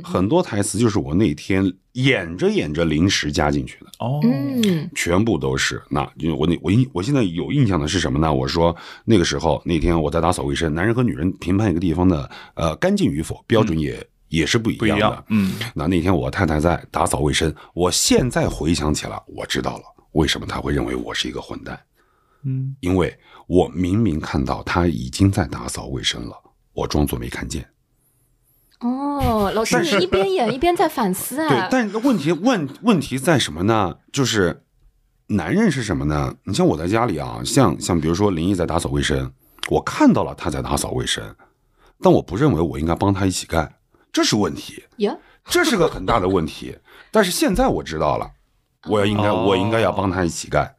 [0.03, 3.87] 很多台词就是我那天演着演着临时加进去的。
[3.99, 5.81] 哦嗯全部都是。
[5.89, 8.31] 那因为我那我印我现在有印象的是什么呢？
[8.33, 15.05] 我说那个时候那天我在打扫卫生，男人和女人评判一个地方的呃干净与否标准也、也是不一不一样的。
[15.05, 21.79] 样嗯那那天我太太在打扫卫生，我现在回想起来，我知道了为什么她会认为我是一个混蛋，
[22.43, 23.13] 嗯因为
[23.47, 26.35] 我明明看到他已经在打扫卫生了，
[26.73, 27.67] 我装作没看见。
[28.79, 33.97] 哦，老师你一边演 一边在反思对啊，，但是问题问问题在什么呢？
[34.11, 34.63] 就是
[35.27, 36.35] 男人是什么呢？
[36.43, 39.33] 你像我在家里啊，像像比如说林毅在打扫卫生，
[39.69, 41.35] 我看到了他在打扫卫生，
[42.01, 43.73] 但我不认为我应该帮他一起干，
[44.11, 46.77] 这是问题，呀，这是个很大的问题。
[47.09, 48.29] 但是现在我知道了，
[48.87, 50.75] 我要应该哦我应该要帮他一起干，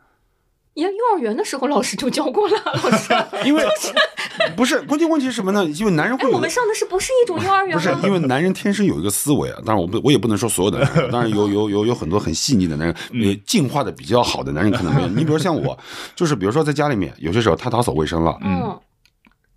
[0.83, 3.15] 呀，幼儿园的时候老师就教过了，老师。
[3.45, 3.65] 因为
[4.57, 5.65] 不是关键问题是什么呢？
[5.67, 7.77] 因为男人哎，会有我们上的是不是一种幼儿园？
[7.77, 15.09] 不是因为男人天生有一个思维啊，当然我不我也不能说所有的男人，当然有有有有很多很细腻的男人， 呃，进化的比较好的男人可能没有。
[15.09, 15.77] 你比如像我，
[16.15, 18.79] 就是比如说在家里面，有些时候他打扫卫生了，嗯，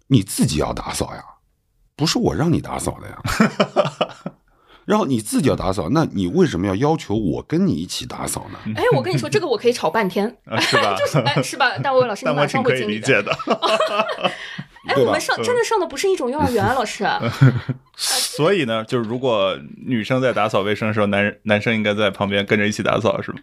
[0.07, 1.23] 你自己要打扫呀，
[1.95, 4.00] 不是我让你打扫的呀。
[4.85, 8.59] 然后你自己要打扫，那你为什么要要求我跟你一起打扫呢？
[8.75, 10.95] 哎，我跟你说，这个我可以吵半天， 啊是吧？
[10.99, 11.77] 就是哎，是吧？
[11.77, 12.99] 大卫老师，你马上会经历的。
[12.99, 13.31] 理解的。
[14.87, 17.05] 哎，我们上真的上的不是一种幼儿园啊，老师。
[17.95, 23.37] 所以呢，就是如果女生在打扫卫生的时候，男人男生应该在旁边跟着一起打扫，是吗？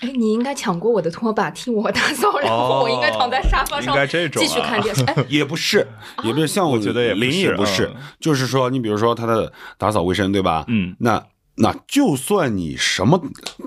[0.00, 5.02] 哎，你应该抢过我的拖把替我打扫，然后我应该躺在沙发上应该这种啊继续看电视。
[5.04, 5.86] 哎， 也不是，
[6.22, 10.64] 也不是像我觉得也不林是也不是嗯，就是说，你比如说他的打扫卫生，对吧？
[10.68, 11.24] 嗯那
[11.56, 13.20] 那就算你什么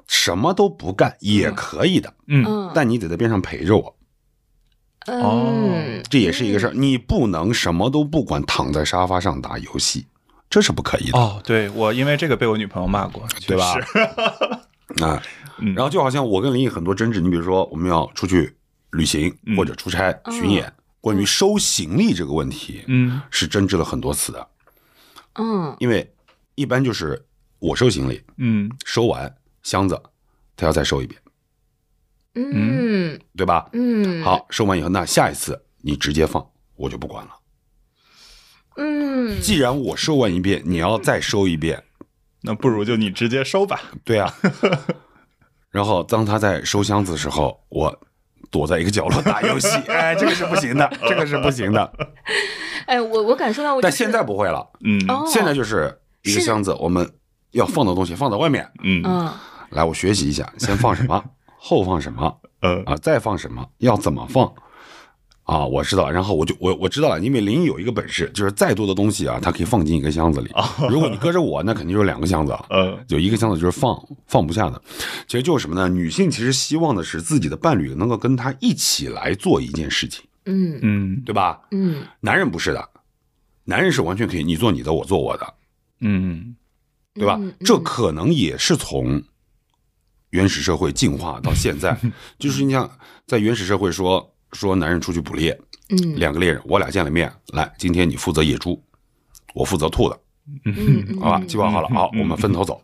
[0.08, 3.96] 什么都不干也可以的，嗯嗯但你得在边上陪着我，
[5.08, 6.74] 嗯，这也是一个事儿。
[6.74, 10.06] 你不能什么都不管，躺在沙发上打游戏，
[10.50, 11.20] 这是不可以的。
[11.20, 13.74] 哦，对我因为这个被我女朋友骂过，对吧？
[15.02, 15.22] 啊，
[15.62, 15.74] 嗯。
[15.74, 18.56] 然后就好像我跟林毅很多争执，你比如说我们要出去
[18.92, 19.56] 旅行嗯。
[19.56, 23.22] 或者出差巡演，关于收行李这个问题，嗯。
[23.30, 24.48] 是争执了很多次的。
[25.36, 25.76] 嗯。
[25.80, 26.14] 因为
[26.56, 27.26] 一般就是
[27.60, 28.70] 我收行李，嗯。
[28.86, 30.02] 收完箱子，
[30.58, 31.22] 他要再收一遍，
[32.36, 33.20] 嗯。
[33.38, 33.70] 对吧？
[33.74, 36.46] 嗯，，好，收完以后，那下一次你直接放，
[36.76, 37.32] 我就不管了。
[38.76, 39.40] 嗯。
[39.42, 41.84] 既然我收完一遍，你要再收一遍，
[42.42, 43.82] 那不如就你直接收吧。
[44.04, 44.34] 对啊。
[45.72, 47.98] 然后当他在收箱子的时候，我
[48.52, 51.92] 躲在一个角落打游戏， 哎，这个是不行的，这个是不行的。
[52.86, 57.10] 哎，我我感受到，但现在不会了，嗯哦现在就是一个箱子，我们
[57.52, 58.70] 要放的东西放在外面。
[58.84, 59.32] 嗯嗯
[59.70, 61.24] 来，我学习一下，先放什么，
[61.58, 64.52] 后放什么，呃啊，再放什么，要怎么放
[65.52, 65.66] 啊？
[65.66, 70.50] 我知道，然后我就我我知道了，因为林有一个本事，就是再多的东西啊，它可以放进一个箱子里。
[70.90, 72.66] 如果你搁着我，那肯定就是两个箱子啊。
[72.70, 74.82] 呃有一个箱子就是放放不下的，
[75.28, 75.90] 其实就是什么呢？
[75.90, 81.60] 女性其实希望的是自己的伴侣能够跟她一起来做一件事情，嗯嗯对吧？
[81.72, 82.90] 嗯男人不是的，
[83.66, 85.54] 男人是完全可以你做你的，我做我的，
[86.00, 86.56] 嗯
[87.14, 87.38] 对吧？
[87.42, 89.22] 嗯这可能也是从
[90.30, 91.98] 原始社会进化到现在，
[92.40, 92.90] 就是你像
[93.28, 95.58] 在原始社会说说男人出去捕猎，
[95.90, 98.82] 嗯两个猎人，我俩见了面，来，今天你负责野猪，
[99.54, 100.18] 我负责兔子，
[100.66, 102.82] 嗯嗯，好吧，计划好了，好，我们分头走，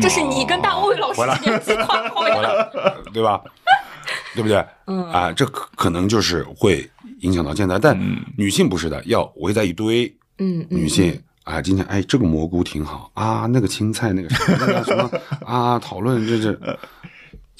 [0.00, 1.20] 这是你跟大卫老师
[1.64, 2.68] 计划好回呀。
[3.12, 3.40] 对吧？
[4.34, 4.64] 对不对？
[4.86, 6.88] 嗯啊，这可可能就是会
[7.20, 7.98] 影响到现在，但
[8.36, 10.06] 女性不是的，要围在一堆
[10.38, 11.20] 嗯，嗯女性。
[11.42, 15.10] 啊，今天哎，这个蘑菇挺好啊，那个青菜那个什么那个什么
[15.44, 16.78] 啊，讨论这这，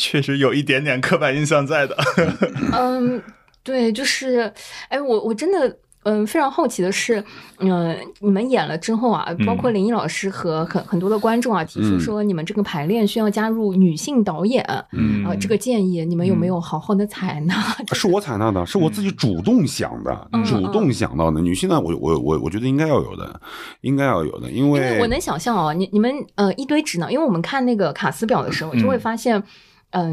[0.01, 1.95] 确实有一点点刻板印象在的。
[2.73, 3.23] 嗯，
[3.63, 4.53] 对，就是，
[4.89, 5.77] 哎，我我真的。
[6.05, 7.23] 嗯，非常好奇的是，
[7.59, 17.55] 嗯、你们演了之后啊，包括林毅老师和很很多的观众啊，提出嗯说你们这个排练需要加入女性导演，嗯啊，这个建议你们有没有好好的采纳？
[17.93, 21.39] 是我采纳的，是我自己主动想的，嗯主动想到的。
[21.39, 23.39] 女性呢，我我我我觉得应该要有的，
[23.83, 29.43] 应该要有的，因因为为我能想象哦，你你们呃一堆直男，因为我们看那个卡斯表的时候，就会发现，嗯、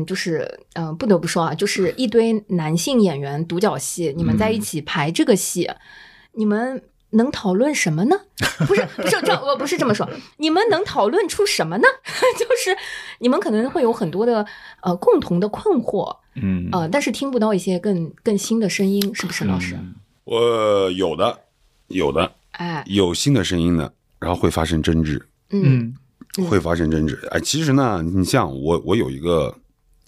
[0.05, 5.69] 就是嗯、呃不得不说啊，就是一堆男性演员独角戏，你们在一起排这个戏，
[6.33, 8.17] 你们能讨论什么呢？
[8.67, 11.87] 不是不是这我不是这么说，你们能讨论出什么呢？
[12.37, 12.75] 就是
[13.19, 14.45] 你们可能会有很多的
[14.81, 19.77] 呃共同的困惑，嗯呃，但是听不到一些更更新的声音，是不是老师？
[20.25, 21.39] 呃有的
[21.87, 25.95] 有的哎，有新的声音的，然后会发生争执，嗯
[26.37, 27.17] 嗯会发生争执。
[27.31, 29.55] 哎，其实呢，你像我，我有一个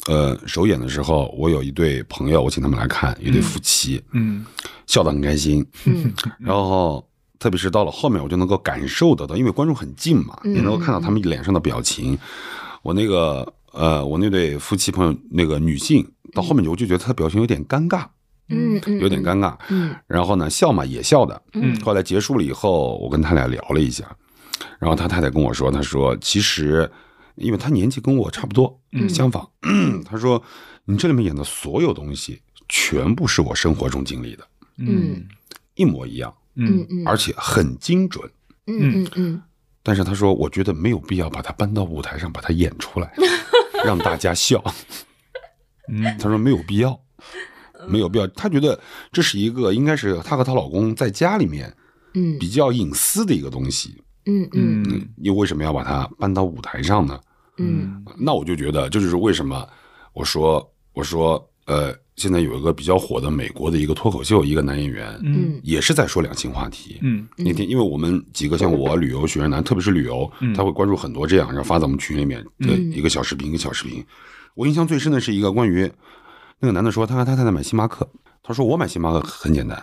[0.07, 4.45] 呃首演的时候，我有一对朋友，我请他们来看，一对夫妻，嗯
[4.87, 5.65] 笑得很开心。
[5.85, 7.05] 嗯然后
[7.37, 12.17] 特别是到了后面，我就能够感受得到，因为观众很近嘛，嗯也能够看到他们脸上的表情。
[12.81, 18.05] 我那个呃，我那对夫妻朋友，那个女性到后面我就觉得她的表情有点尴尬，
[18.47, 19.55] 嗯嗯，有点尴尬。
[19.69, 21.39] 嗯然后呢，笑嘛也笑的。
[21.53, 24.05] 嗯后来结束了以后，我跟他俩聊了一下，
[24.79, 26.89] 然后他太太跟我说，他说其实
[27.39, 29.07] 因为他年纪跟我差不多，嗯。
[29.09, 29.49] 相仿，
[30.05, 30.41] 他说
[30.85, 34.47] 你这里面演的所有东西全部是我生活中经历的，
[34.77, 35.25] 嗯。
[35.75, 36.85] 一模一样，嗯。
[36.89, 38.29] 嗯，而且很精准。
[38.67, 39.07] 嗯嗯。
[39.15, 39.41] 嗯
[39.81, 43.11] 但是他说，我觉得没有必要把它搬到舞台上，把它演出来，
[43.85, 44.61] 让大家笑。
[45.87, 46.03] 嗯。
[46.19, 46.99] 他说没有必要，
[47.87, 48.27] 没有必要。
[48.27, 48.79] 他觉得
[49.11, 51.73] 这是一个应该是她和她老公在家里面
[52.13, 52.37] 嗯。
[52.37, 54.03] 比较隐私的一个东西。
[54.25, 54.47] 嗯。
[54.51, 54.83] 嗯。
[54.83, 57.19] 嗯你为什么要把它搬到舞台上呢？
[57.59, 58.03] 嗯。
[58.17, 59.67] 那我就觉得，这就是为什么
[60.13, 65.59] 我说我说呃，现在有一个比较火的美国的一个脱口秀，一个男演员，嗯。
[65.63, 66.97] 也是在说两性话题。
[67.01, 67.27] 嗯。
[67.37, 74.03] 那天，因为我们几个像我旅游学员男，特别是旅游，他会关注很多这样，然后发在我们群里面，的一个小视频，一个小视频。
[74.55, 75.89] 我印象最深的是一个关于
[76.59, 78.09] 那个男的说，他和他太太买星巴克，
[78.41, 79.81] 他说我买星巴克很简单，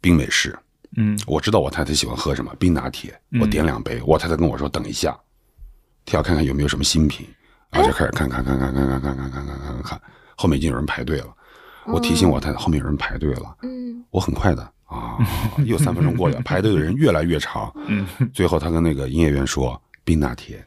[0.00, 0.58] 冰美式，
[0.96, 1.16] 嗯。
[1.26, 4.00] 我知道我太太喜欢喝什么，冰拿铁，我点两杯。
[4.06, 5.16] 我太太跟我说等一下，
[6.04, 7.26] 她要看看有没有什么新品，
[7.70, 10.00] 然后就开始看看看看看看看看看看看看，
[10.36, 11.26] 后面已经有人排队了。
[11.86, 15.18] 我提醒我太太后面有人排队了，嗯我很快的啊，
[15.66, 17.70] 又三分钟过去了，排队的人越来越长。
[17.86, 20.64] 嗯 最后他跟那个营业员说冰拿铁，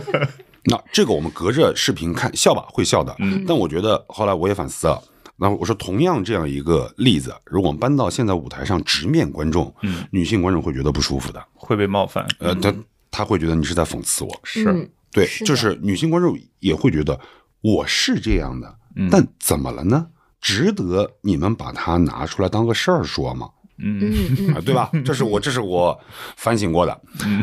[0.64, 3.14] 那这个我们隔着视频看笑吧，会笑的。
[3.20, 5.02] 嗯但我觉得后来我也反思了。
[5.42, 11.42] 那我说，同样这样一个例子，如果我们搬到现在舞台上，直面观众，嗯女性观众会觉得不舒服的。
[11.54, 12.70] 会被冒犯，呃，他
[13.10, 14.40] 他会觉得你是在讽刺我。
[14.44, 17.18] 是，嗯对，是就是女性观众也会觉得
[17.60, 19.08] 我是这样的，嗯。
[19.10, 20.06] 但怎么了呢？
[20.40, 23.48] 值得你们把它拿出来当个事儿说吗？
[23.78, 24.54] 嗯。
[24.54, 24.90] 啊，对吧？
[25.04, 25.98] 这是我这是我
[26.36, 26.92] 反省过的，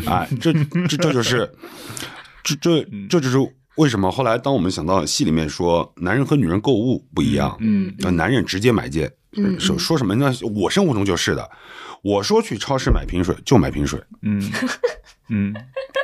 [0.05, 0.53] 啊，这
[0.87, 1.51] 这这就是，
[2.43, 3.37] 这这这就是
[3.75, 10.33] 为什么后来当我们想到戏里面说男人和女人购物不一样，嗯呃，男人直接买件，嗯说说什么呢？
[10.55, 11.47] 我生活中就是的，
[12.01, 14.41] 我说去超市买瓶水就买瓶水，嗯
[15.29, 15.53] 嗯，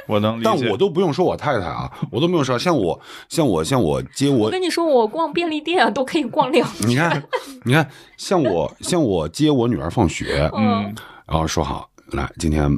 [0.07, 7.23] 我能理解，但我都不用说我太太啊，我都没有说，像我像我像我接我我跟你说，我逛便利店啊都可以逛两你看，
[7.63, 10.93] 你看，像我像我接我女儿放学，嗯
[11.25, 12.69] 然后说好，来，今天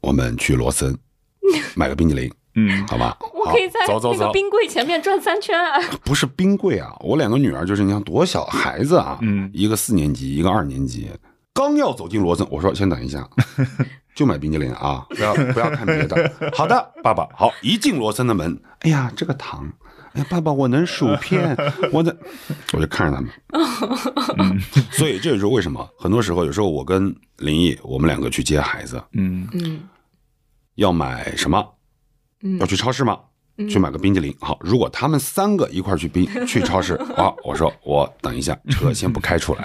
[0.00, 0.96] 我们去罗森
[1.74, 3.16] 买个冰激凌，嗯好吧？
[3.34, 5.80] 我可以在走走走，那个冰柜前面转三圈啊！
[6.04, 11.08] 不是冰柜啊，我两个女儿就是你看多小孩子啊，嗯一个四年级，一个二年级，
[11.56, 13.26] 刚要走进罗森，我说先等一下。
[14.14, 15.04] 就买冰激凌啊！
[15.10, 16.32] 不要 不要看别的。
[16.54, 17.26] 好的，爸爸。
[17.34, 19.70] 好，一进罗森的门，哎呀，这个糖，
[20.14, 21.54] 哎呀，爸爸，我能薯片，
[21.92, 22.16] 我的，
[22.72, 23.30] 我就看着他们。
[24.38, 24.58] 嗯
[24.90, 29.80] 所以这就是为什么很多时候，有时候我跟林毅，我们两个去接孩子，嗯嗯
[30.76, 31.62] 要买什么？
[32.42, 33.18] 嗯要去超市吗？
[33.68, 34.34] 去买个冰激凌。
[34.40, 39.64] 好，如果他们三个一块去冰 去超市，啊，我说我等一下，车先不开出来，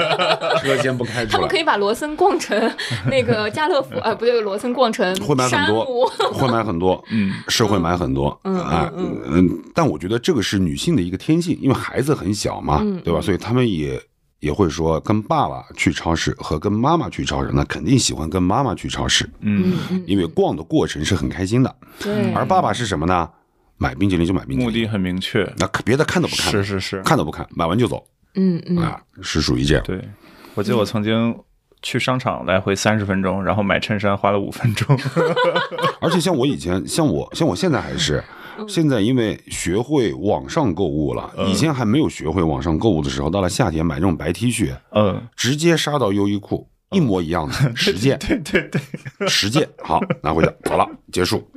[0.62, 1.32] 车先不开出来。
[1.32, 2.70] 他们可以把罗森逛成
[3.10, 5.86] 那个家乐福，呃， 不对，罗森逛成会买很多
[6.20, 13.20] 山姆，会买很多，嗯是会买很多，嗯啊，嗯嗯，但我觉得这个是女性的一个天性，因为孩子很小嘛，嗯对吧？
[13.20, 14.00] 所以他们也
[14.40, 21.76] 也会说，跟爸爸去超市和跟妈妈去超市，那肯定喜欢跟妈妈去超市，嗯，嗯，因为逛的过程是很开心的。
[21.98, 23.28] 对，而爸爸是什么呢？
[23.76, 28.04] 买冰淇淋就买冰淇淋，目的很明确，那别的看都不看，是是是，看都不看，买完就走。
[28.34, 28.76] 嗯嗯。
[28.76, 29.84] 啊，是属于这样。
[29.84, 30.02] 对，
[30.54, 31.34] 我记得我曾经
[31.82, 34.98] 去商场来回三十分钟，然后买衬衫花了五分钟。
[36.00, 38.22] 而且像我以前，像我，像我现在还是，
[38.68, 51.48] 现在因为学会网上购物了，以前还没有学会网上购物的时候，到了夏天买这种白 T 恤，嗯，直接杀到优衣库，一模一样的 十件，对对对，十件，好拿回家，好了，结束。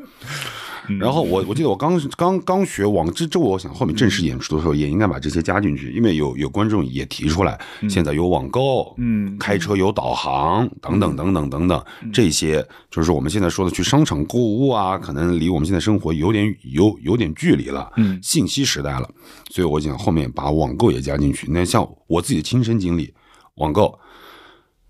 [0.99, 9.37] 然后我我记得我刚刚刚学网这这我想后面正式演出的时候也应该把这些加进去，因为有有观众也提出来，现在有网购，嗯。
[9.37, 18.19] 开车有导航等等等等等等，这些就是我们现在说的去商场购物啊，可能离我们现在生活有点有有点距离了，嗯。
[18.21, 19.09] 信息时代了，
[19.49, 21.47] 所以我想后面把网购也加进去。
[21.49, 23.13] 那像我自己的亲身经历，
[23.55, 23.97] 网购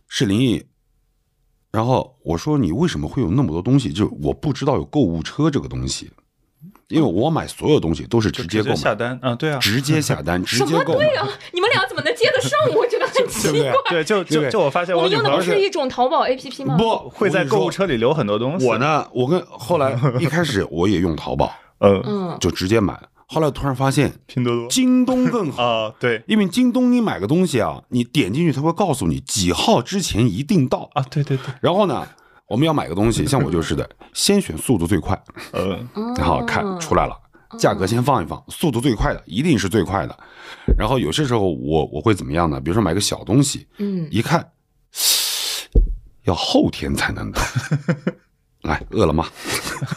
[0.08, 0.64] 是林毅。
[1.74, 3.92] 然后我说你为什么会有那么多东西？
[3.92, 6.10] 就是我不知道有购物车这个东西，
[6.88, 11.00] 因为我买所有东西都是直接下单啊，对啊，直接下单， 直什接购买。
[11.00, 11.28] 么对啊？
[11.52, 12.52] 你们俩怎么能接得上？
[12.78, 13.74] 我觉得很奇怪。
[13.90, 16.78] 对，就就就我发现我们用的不是一种淘宝 APP 吗？
[16.78, 17.72] 不 会在购物。
[17.72, 18.68] 车里留很多东西。
[18.68, 23.00] 我，呢，我跟后来 一开始我也用淘宝，嗯，嗯，就直接买。
[23.28, 30.90] 后来突然发现拼多多京东更好，啊，对因为京东你买个东西啊，你点进去它会告诉你几号之前一定到。
[30.94, 32.08] 啊，对对对，然后呢，
[32.48, 35.20] 我们要买个东西，像我就是的，先选速度最快，
[35.54, 37.18] 嗯然后看出来了，
[37.58, 40.18] 价格先放一放，速度最快的一定是最快的。
[40.78, 42.60] 然后有些时候我我会怎么样呢？
[42.60, 44.52] 比如说买个小东西，嗯一看
[46.26, 47.42] 要后天才能到。
[48.64, 49.26] 来，饿了么，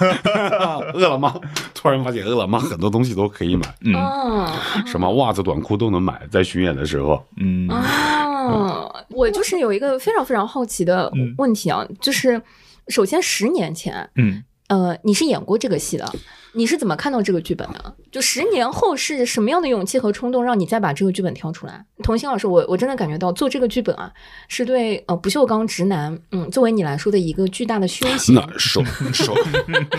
[0.95, 1.41] 饿了么，
[1.75, 3.95] 突然发现饿了么很多东西都可以买，嗯。
[3.95, 4.53] 啊
[4.87, 7.25] 什么袜子、短裤都能买，在巡演的时候。
[7.37, 7.69] 嗯。
[7.69, 8.93] 啊！
[9.11, 12.41] 我就是有一个非常非常好奇的问题啊，就是
[12.89, 14.43] 首先十年前，嗯。
[14.69, 16.13] 呃，你是演过这个戏的，
[16.57, 17.95] 你是怎么看到这个剧本的？
[18.11, 21.85] 就十年后是什么样的勇气和冲动，让你再把这个剧本挑出来？
[22.03, 24.11] 童心老师，我我真的感觉到做这个剧本啊，
[24.49, 28.35] 是对呃不锈钢直男，嗯，作为你来说的一个巨大的修行。
[28.41, 29.35] 那首首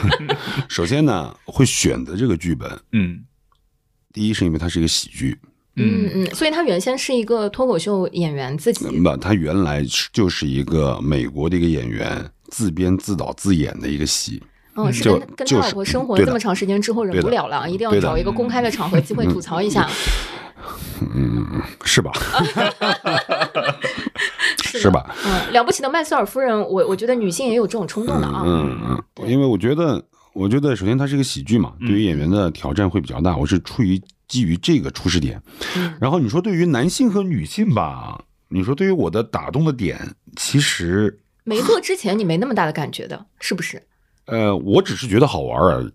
[0.67, 3.24] 首先呢，会选择这个剧本，嗯
[4.12, 5.39] 第一是因为它是一个喜剧，
[5.76, 14.41] 嗯嗯，所以他原先是一个脱口秀演员自己，那他原来是就是一个美国的一个演员自编自导自演的一个戏。
[14.78, 19.90] 嗯，是就跟跟他老婆生活这么长时间之后忍不了了，一定要找一个公开的场合机会吐槽一下。
[21.13, 22.12] 嗯，是吧？
[24.63, 25.16] 是 是吧？
[25.26, 28.44] 嗯，了不起的麦瑟尔夫人，我我觉得女性也有这种冲动的啊。
[28.46, 33.38] 嗯嗯，因为我觉得，我觉得首先它是一个喜剧嘛，对于演员的挑战会比较大。
[33.38, 35.42] 我是出于基于这个出始点，
[36.02, 43.82] 然后你说对于男性和女性吧，你说对于我的打动的点，其实没做之前你没那么大的感觉的，是不是？
[44.28, 45.91] 呃，我只是觉得好玩而已。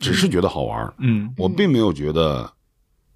[0.00, 0.94] 只是觉得好玩儿。
[0.98, 2.48] 嗯我并没有觉得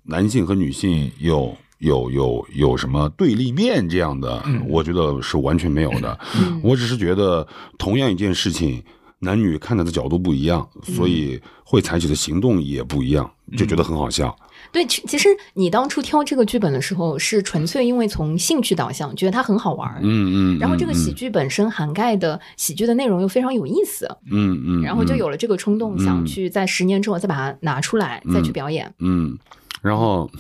[0.03, 6.19] 男性和女性有有有有什么对立面这样的，我觉得是完全没有的。
[6.61, 7.47] 我只是觉得
[7.79, 8.83] 同样一件事情，
[9.21, 14.35] 男女看待的角度不一样，所以会采取的行动也不一样，就觉得很好笑。
[14.71, 19.99] 对，其其实你当初挑这个剧本的时候，是纯粹因为从兴趣导向，觉得它很好玩儿。
[20.03, 28.93] 嗯嗯，然后这个喜剧，本身涵盖的喜剧的内容又非常有意思，嗯嗯，然后就嗯有了这个冲动，想嗯去在十年之后再把它拿出来，再去表演。
[29.01, 29.37] 嗯，
[29.83, 30.31] 然后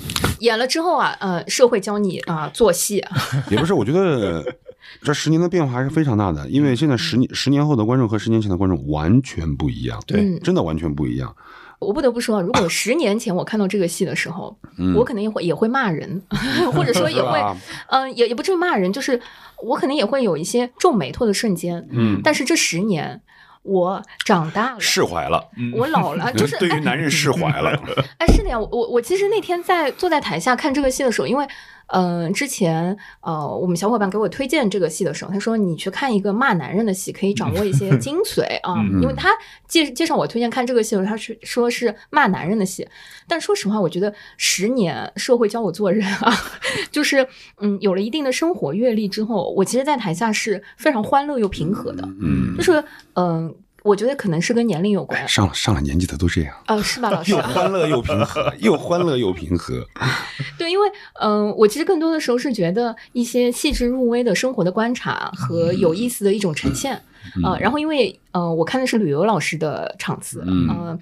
[0.40, 3.04] 演了之后啊，呃，社会教你啊、做戏，
[3.50, 4.44] 也不是，我觉得
[5.02, 11.34] 这十年的变化还是非常大的，因为现在十年十年后的观众和十年前的观众完全不一样，对嗯真的完全不一样。
[11.82, 14.56] 我不得不说，如果十年前我看到这个戏的时候，
[14.96, 16.22] 我可能也会也会骂人，
[16.72, 17.38] 或者说 也会
[17.88, 19.20] 嗯、也也不至于骂人，就是
[19.62, 21.86] 我可能也会有一些皱眉头的瞬间。
[21.90, 23.20] 嗯，但是这十年，
[23.62, 27.70] 我长大了，释怀了，我老了，就是对于男人释怀了。
[28.18, 31.46] 哎，是的呀，我我我其实那天在坐在台下看这个戏的时候，因为
[31.92, 39.28] 嗯、呃之前呃我们小伙伴给我推荐这个戏的时候，他说你去看一个骂男人的戏，可以掌握一些精髓啊，因为他
[39.68, 42.86] 介介绍我推荐看这个戏的时候，他是说是骂男人的戏，
[43.28, 46.32] 但说实话，我觉得十年社会教我做人啊，
[46.90, 47.26] 就是
[47.58, 52.56] 嗯有了一定的生活阅历之后，我其实，在台下是非常欢乐又平和的，嗯。
[52.56, 52.72] 就，是
[53.14, 53.54] 嗯、呃
[53.84, 57.38] 我觉得可能是跟年龄有关，上了上了年纪的都这样，呃，是吧，老师又？
[57.38, 59.86] 欢乐又平和，又欢乐又平和。
[60.58, 60.88] 对，因为
[61.20, 67.00] 嗯、呃我其实更多的时候是觉得一些细致入微的生活的观察和有意思的一种呈现，
[67.44, 70.98] 呃，然后因为呃，我看的是旅游老师的场次，嗯呃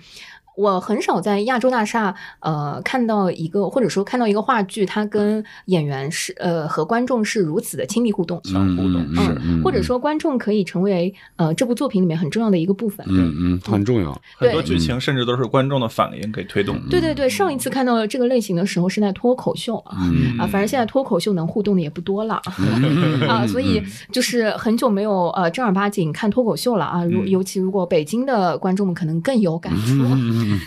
[0.61, 13.07] 我很少在亚洲大厦呃看到一个或者说看到一个话剧，它跟演员是呃和观众是如此的亲密互动，相互动嗯或者说观众可以成为呃这部作品里面很重要的一个部分。
[13.09, 14.21] 嗯嗯，很重要。
[14.37, 16.83] 很多剧情甚至都是观众的反应给推动的。
[16.91, 22.41] 对对对，上一次看到这个类型的时候是在脱口秀啊，嗯啊，反正现在脱口秀能互动的也不多了。
[23.27, 23.83] 啊，所以
[24.13, 27.05] 就是很久没有呃正儿八经看脱口秀了啊。
[27.05, 30.05] 如尤其如果北京的观众们可能更有感触，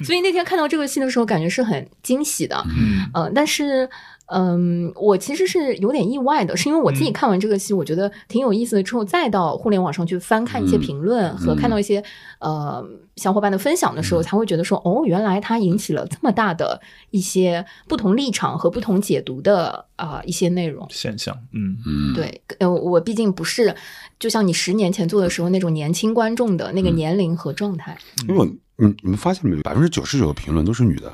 [0.03, 2.63] 所以那天看到这个戏的时候，感觉是很惊喜的。
[2.77, 3.89] 嗯呃，但是。
[4.27, 12.01] 嗯，我其实是有点意外的，是因为我自己看完这个戏，我觉得挺有意思的，之后再到互联网上去翻看一些评论和看到一些
[12.39, 12.83] 呃
[13.17, 16.81] 小伙伴的分享的时候，才会觉得说，哦，原来它引起了这么大的
[17.11, 20.87] 一些不同立场和不同解读的啊、一些内容。
[20.89, 23.75] 现象，嗯嗯，对，呃，我毕竟不是
[24.17, 27.95] 就像你十年前做的时候那种年轻观众的那个年龄和状态。
[28.27, 28.47] 因为我
[28.77, 31.11] 你你们发现没有，百分之九十九的评论都是女的，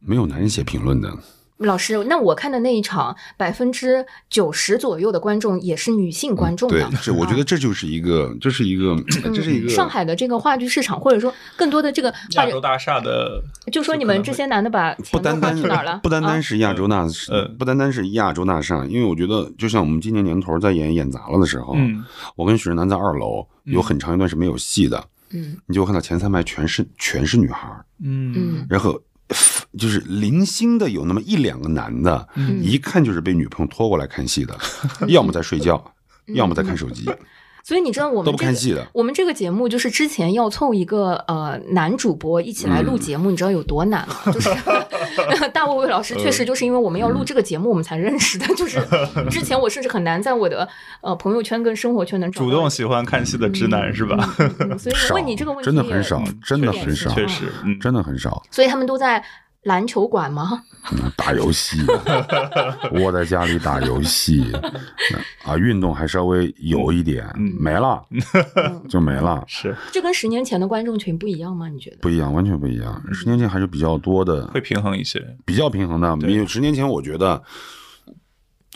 [0.00, 1.12] 没有男人写评论的。
[1.58, 8.94] 老师，那我看的那一场，百分之九十左右的观众也是女性观众对我觉得这就是一个，这是一个，
[9.34, 13.42] 这是一个嗯上海的这个话剧市场，或者说更多的这个话剧亚洲，大厦的
[13.72, 15.98] 就说你们这些男的把不钱都单单花去哪儿了？
[16.00, 22.04] 不单单啊是亚洲大，嗯不单单是亚洲大厦，因为我觉得，就像我们今年年头在演演砸了的时候，嗯
[22.36, 25.56] 我跟许志南在二楼有很长一段是没有戏的，嗯。
[25.66, 27.68] 你就会看到前三排全是全是女孩，
[28.02, 28.32] 嗯。
[28.36, 28.66] 嗯。
[28.68, 29.00] 然后
[29.78, 32.62] 就是零星的有那么一两个男的，嗯。
[32.62, 34.58] 一看就是被女朋友拖过来看戏的，
[35.08, 35.76] 要么在睡觉，
[36.26, 37.08] 嗯 要么在看手机，
[37.68, 38.86] 所以你知道我们这个不看戏的。
[38.94, 44.14] 我们这个节目就是之前要凑一个呃男主播一起来录节目，你知道有多难吗？
[44.32, 44.48] 就是
[45.52, 48.46] 大卫魏老师确实就是因为我们要录这个节目，我们才认识的。
[48.54, 48.80] 就是
[49.30, 50.66] 之前我甚至很难在我的
[51.02, 54.16] 呃朋友圈跟生活圈能找到主动喜欢看戏的直男是吧？
[54.78, 58.42] 所以我问你这个问题真的很少，真的很少，确实，嗯，真的很少。
[58.50, 59.22] 所以他们都在
[59.68, 60.62] 篮球馆吗？
[61.14, 61.76] 打游戏，
[62.98, 64.50] 窝在家里打游戏，
[65.44, 68.02] 啊，运动还稍微有一点，嗯没了
[68.88, 71.68] 就没了，是这跟十年前的观众群不一样吗？
[71.68, 71.98] 你觉得？
[72.00, 73.00] 不一样，完全不一样。
[73.12, 75.22] 十年前还是比较多的，会平衡一些。
[75.44, 76.16] 比较平衡的。
[76.16, 77.42] 对因为十年前，我觉得，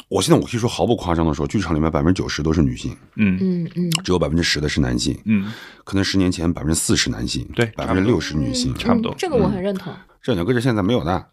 [0.09, 5.19] 我现在我可以说毫不夸张的说，剧场里面百分之九十都是女性，嗯嗯嗯，只有百分之十的是男性。
[5.25, 5.51] 嗯，
[5.85, 9.91] 可能十年前百分之四十男性，对百分之六十女性，差不多嗯这个我很认同。
[10.23, 11.27] 这两个这现在没有的，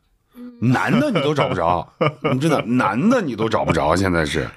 [0.59, 1.87] 男的你都找不着，
[2.33, 4.49] 你真的男的你都找不着，现在是，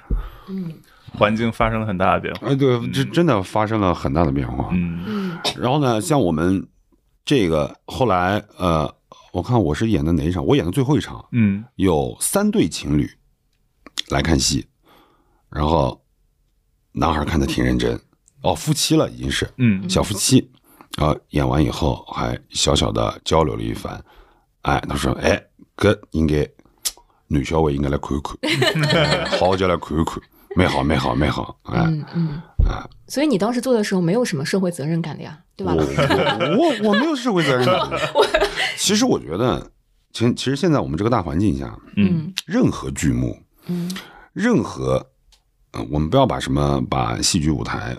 [0.49, 0.73] 嗯
[1.15, 2.47] 环境发生了很大的变化。
[2.47, 4.69] 哎，对，这真的发生了很大的变化。
[4.71, 6.67] 嗯嗯然后呢，像我们
[7.23, 8.91] 这个后来，呃，
[9.31, 10.43] 我看我是演的哪一场？
[10.43, 13.07] 我演的最后一场，嗯有三对情侣
[14.09, 14.65] 来看戏，
[15.51, 16.03] 然后
[16.93, 17.99] 男孩看的挺认真，
[18.41, 20.51] 哦，夫妻了已经是嗯小夫妻，
[20.97, 24.03] 然后演完以后还小小的交流了一番，
[24.63, 25.41] 哎，他说，哎，
[25.75, 26.45] 哥应该
[27.27, 28.19] 女小伟应该来看
[28.83, 30.21] 看，好叫来看看，
[30.55, 32.41] 没好没好没好，哎，嗯嗯。
[33.07, 35.73] 所以你当时做的时候没有什么社会责任感的呀，对吧？
[35.75, 35.83] 我
[36.57, 37.89] 我我没有社会责任感。
[38.77, 39.69] 其实我觉得，
[40.11, 43.37] 其实其实现在我们这个大环境下，嗯任何剧目，
[43.67, 43.91] 嗯
[44.31, 45.05] 任何，
[45.73, 47.95] 呃，我们不要把什么把戏剧舞台。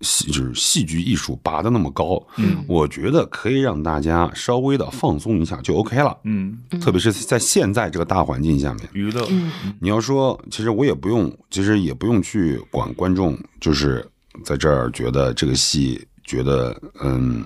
[0.00, 2.64] 戏就是戏剧艺术拔得那么高，嗯。
[2.68, 6.16] 我觉得可以让大家稍微的放松一下就 OK 了。
[6.24, 9.50] 嗯，特别是在现在这个大环境下面，娱乐，嗯。
[9.80, 14.06] 你要说，其实我也不用，其实也不用去管观众，就是
[14.44, 17.44] 在这儿觉得这个戏觉得嗯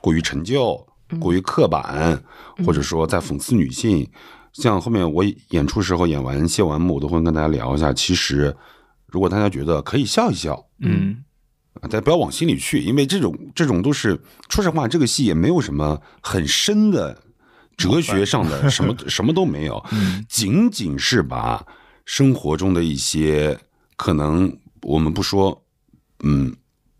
[0.00, 0.82] 过于陈旧、
[1.20, 2.22] 过于刻板，
[2.64, 4.08] 或者说在讽刺女性。
[4.52, 7.92] 像后面我演出时候演完谢完幕，我都会跟大家聊一下。
[7.92, 8.56] 其实，
[9.06, 11.12] 如果大家觉得可以笑一笑，嗯。
[11.12, 11.29] 啊，
[11.80, 17.22] 大家不要往心里去，因为这种这种都是，说实话，这个戏也没有什么很深的
[17.76, 19.82] 哲学上的 什么什么都没有，
[20.28, 21.64] 仅仅是把
[22.04, 23.58] 生活中的一些
[23.96, 25.64] 可能我们不说，
[26.24, 26.54] 嗯，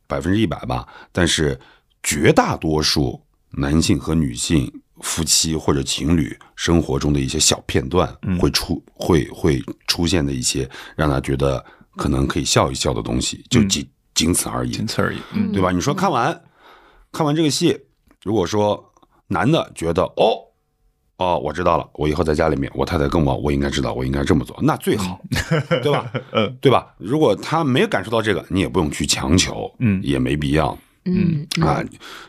[0.06, 1.58] 百分之一百吧，但是
[2.02, 8.08] 绝大多数男性和女性夫妻或者情侣生活中的一些小片段，
[8.38, 11.62] 会出会会出现的一些让他觉得
[11.96, 13.86] 可能可以笑一笑的东西，就仅
[14.20, 14.70] 仅此而已。
[14.70, 15.18] 仅此而已。
[15.32, 15.70] 嗯对吧？
[15.70, 16.42] 你说看完
[17.10, 17.78] 看完这个戏，
[18.22, 18.92] 如果说
[19.28, 20.36] 男的觉得哦
[21.16, 25.20] 哦，我知道了，我以后在家里面，我太太跟我，我应该知道，我应该这么做，那最好，
[25.82, 26.10] 对吧？
[26.32, 26.94] 嗯，对吧？
[26.98, 31.82] 如果他没有感受到这个，你也不用去强求，嗯也没必要嗯啊。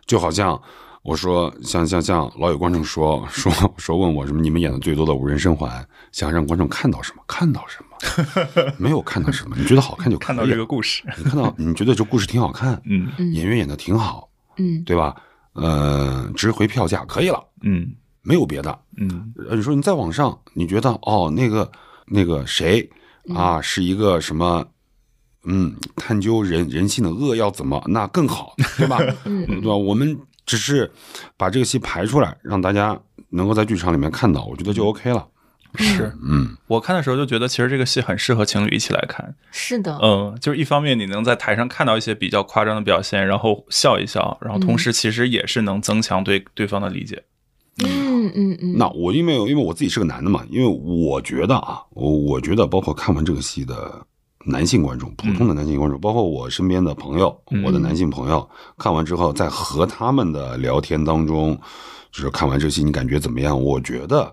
[0.05, 0.59] 就好像
[1.03, 7.23] 我说，像像像老有观众说说说问我什么，你们演的最多的无人生还，想让观众看到什么？
[7.27, 7.90] 看到什么？
[8.77, 15.15] 没有看到什么，你觉得好看就可以看到这个故事，你看到 你觉得这故事挺好看，嗯演员演的挺好，嗯对吧？
[15.53, 18.77] 呃，值回票价可以了，嗯没有别的。
[18.97, 21.69] 嗯呃你说你再往上，你觉得哦，那个
[22.07, 22.89] 那个谁
[23.35, 24.65] 啊，是一个什么？
[25.43, 28.99] 嗯，探究人人性的恶要怎么，那更好， 对吧？
[29.25, 29.75] 嗯对吧？
[29.75, 30.89] 我们只是
[31.35, 32.95] 把这个戏排出来，让大家
[33.29, 35.27] 能够在剧场里面看到，我觉得就 OK 了。
[35.78, 39.34] 是嗯，我看的时候就觉得，其实这个戏很适合情侣一起来看。
[39.51, 47.24] 是的，嗯，就是一方面你能在台上看到一些比较夸张的表现，然后笑一笑，然后同时其实也是能增强对对方的理解。
[47.84, 54.05] 嗯嗯嗯，那我因为因为我自己是个男的嘛，因为我觉得啊，我我觉得包括看完这个戏的
[54.45, 57.63] 男性观众，普通的男性观众，包括我身边的朋友，嗯。
[57.63, 58.47] 我的男性朋友，
[58.78, 61.57] 看完之后在和他们的聊天当中，
[62.11, 63.59] 就是看完这个戏你感觉怎么样？
[63.59, 64.32] 我觉得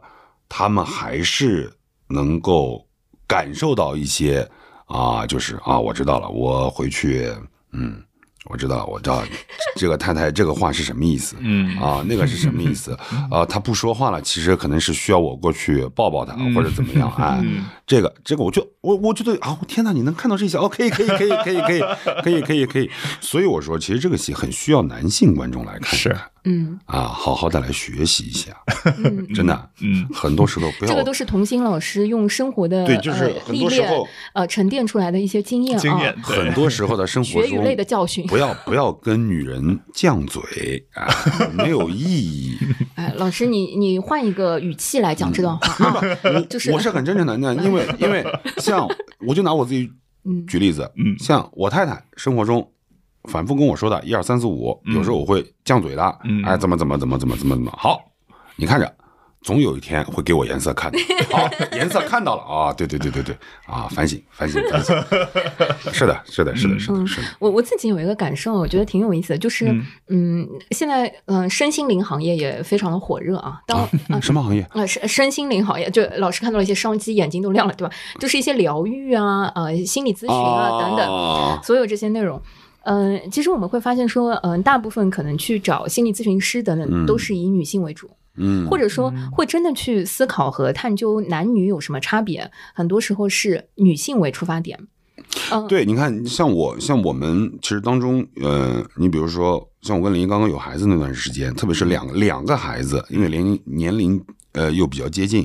[0.49, 1.73] 他们还是
[2.09, 2.87] 能够
[3.27, 4.49] 感受到一些
[4.87, 7.33] 啊，就是啊，我知道了，我回去，
[7.73, 8.03] 嗯。
[8.45, 9.23] 我知道，我知道，
[9.77, 11.37] 这个太太这个话是什么意思？
[11.41, 12.97] 嗯啊，那个是什么意思？
[13.31, 17.13] 啊，他不说话了，其实可能是需要我过去抱抱他，或者怎么样？
[17.19, 17.45] 哎，
[17.89, 20.59] 这个这个，我就我我觉得啊，天哪，你能看到这些？
[20.59, 21.81] 哦，可以可以可以可以可以
[22.23, 22.91] 可以可以可以。
[23.21, 26.15] 所以我说，其实这个戏很需要男性观众来看，是
[26.45, 28.53] 嗯啊，好好的来学习一下，
[28.99, 38.27] 嗯，真的，嗯，很多时候不要这个都是童心老师用生活的对就是呃很多时候呃沉淀出来的一些经验啊经验，对很多时候的生活中血与泪的教训。
[38.27, 41.09] 不要不要跟女人犟嘴啊，
[41.53, 42.57] 没有意义。
[42.95, 46.03] 哎，老师，你你换一个语气来讲这段话啊，
[46.49, 48.25] 就是我是很真诚的，因为因为
[48.59, 48.89] 像
[49.27, 49.91] 我就拿我自己
[50.25, 50.47] 嗯。
[50.47, 51.19] 举例子，嗯。
[51.19, 52.69] 像我太太生活中
[53.25, 56.43] 反复跟我说的一二三四五，有时候我会犟嘴的，嗯。
[56.45, 58.11] 哎，怎么怎么怎么怎么怎么怎么好，
[58.57, 58.95] 你看着。
[59.43, 60.99] 总有一天会给我颜色看的，
[61.31, 63.37] 好， 颜色看到了啊，对对对对对，
[63.67, 64.97] 啊，反省反省反省，
[65.93, 73.61] 是的，是的，是的，是的，是的，我我自己有一个感受，我觉得挺有意思的，就是嗯嗯现在嗯、呃身心灵行业也非常的火热啊。
[73.67, 74.67] 当啊啊什么行业？
[74.75, 77.95] 呃，身身心灵行业，就老师看到了一些商机，眼睛都亮了，对吧？
[78.19, 82.41] 就是一些疗愈啊，呃，心理咨询啊、等等，啊所有这些内容。
[82.85, 94.79] 嗯、其实我们会发现说，嗯、大部分可能去找心理咨询师等等，嗯都是以女性为主，嗯，或者说会真的去思考和探究男女有什么差别，很多时候是女性为出发点。
[95.51, 105.43] 嗯，对，你看，像我，像我们其实当中，呃，你比如说，像我跟林一刚刚有孩子那段时间，特别是两个两个孩子，因为年龄年龄呃又比较接近，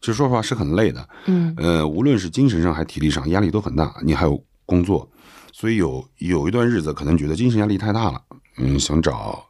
[0.00, 3.94] 其实说实话是很累的，嗯呃，无论是精神上还体力上，压力都很大。
[4.02, 5.08] 你还有工作，
[5.52, 8.20] 所以有有一段日子可能觉得精神压力太大了，
[8.58, 9.42] 嗯，想找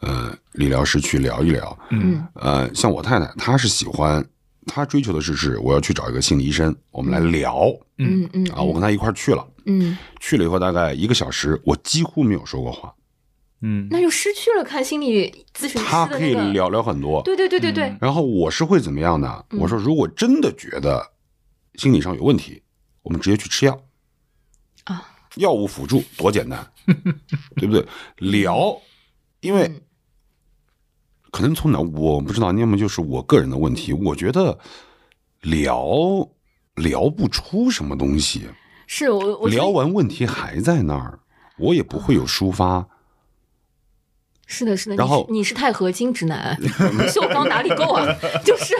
[0.00, 1.78] 呃理疗师去聊一聊。
[1.90, 4.24] 嗯呃，像我太太，她是喜欢，
[4.66, 7.66] 她追求的是是我要去找一个心理医生，我们来聊
[7.98, 8.62] 嗯嗯啊。
[8.62, 12.92] 我跟她一块儿去了，嗯，去了以后大概一个小时，我几乎没有说过话。
[13.66, 16.34] 嗯那就失去了看心理咨询师他可以。
[16.52, 19.42] 聊聊很多，对对对对对，然后我是会怎么样呢？
[19.50, 21.02] 嗯我说，如果真的觉得
[21.76, 22.62] 心理上有问题，
[23.02, 23.80] 我们直接去吃药。
[24.84, 25.02] 啊
[25.36, 26.64] 药物辅助多简单，
[27.56, 27.84] 对不对？
[28.18, 28.78] 聊，
[29.44, 29.80] 因为嗯。
[31.30, 34.56] 可能从哪我不知道，要么就是我个人的问题，我觉得
[35.42, 35.84] 聊
[36.76, 38.48] 聊不出什么东西，
[38.86, 41.18] 是我我聊完问题还在那儿，
[41.58, 42.86] 我也不会有抒发。
[44.46, 48.06] 是的，是的，然后你是你是钛合金直男，不锈钢哪里够啊？
[48.44, 48.76] 就是，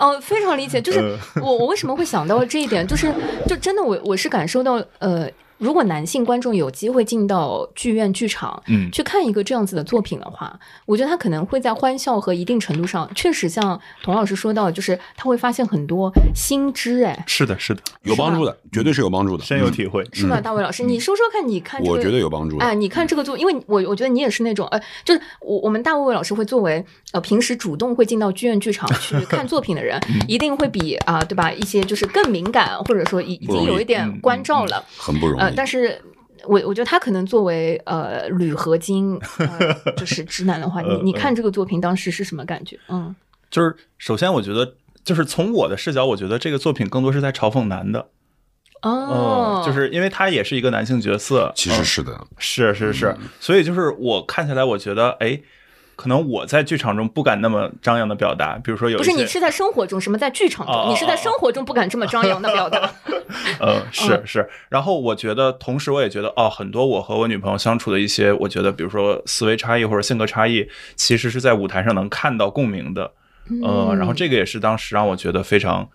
[0.00, 0.82] 哦，非常理解。
[0.82, 3.14] 就是我我为什么会想到这一点，就是
[3.46, 8.90] 就真的我我是感受到，呃，如果男性观众有机会进到剧院剧场，嗯。
[8.92, 20.04] 去看一个这样子的作品的话，我觉得他可能会在欢笑和一定程度上，确实像童老师说到，就是他会发现很多新知，哎，是的，是的，有帮助的，绝对是有帮助的，嗯深有体会。
[20.12, 22.64] 是吧，大卫老师，你说说看，你看这个，我觉得有帮助的。
[22.64, 30.20] 哎，你看这个作，因为我我觉得你也是那种，呃，就是我我们大卫老师会作为呃平时主动会进到剧院剧场去看作品的人，嗯。
[30.28, 31.52] 一定会比啊、对吧？
[31.52, 35.42] 一些就是更敏感，或者说已已经有一点关照了，很不容易。
[35.42, 36.00] 呃，但是。
[36.46, 42.78] 我我觉得他可能作为呃铝合金，呃，就是直男的话， 你你看这个作品当时是什么感觉？
[42.88, 43.16] 嗯，
[43.50, 48.08] 就是首先，我觉得就是从我的视角，我觉得这个作品更多是在嘲讽男的，
[48.82, 55.40] 哦，嗯，就是因为他也是一个男性角色，其实嗯是的，是是是，所以就是我看起来，我觉得哎，
[55.96, 62.90] 可能我在剧场中不敢那么张扬的表达，比如说有不是你是在生活中，什么在剧场中，哦你是在生活中不敢这么张扬的表达。
[63.58, 73.10] 呃，是是，然后我觉得，同时我也觉得，哦，很多我和我女朋友相处的一些，我觉得，比如说思维差异或者性格差异，其实是在舞台上能看到共鸣的，
[73.62, 75.88] 呃，然后这个也是当时让我觉得非常，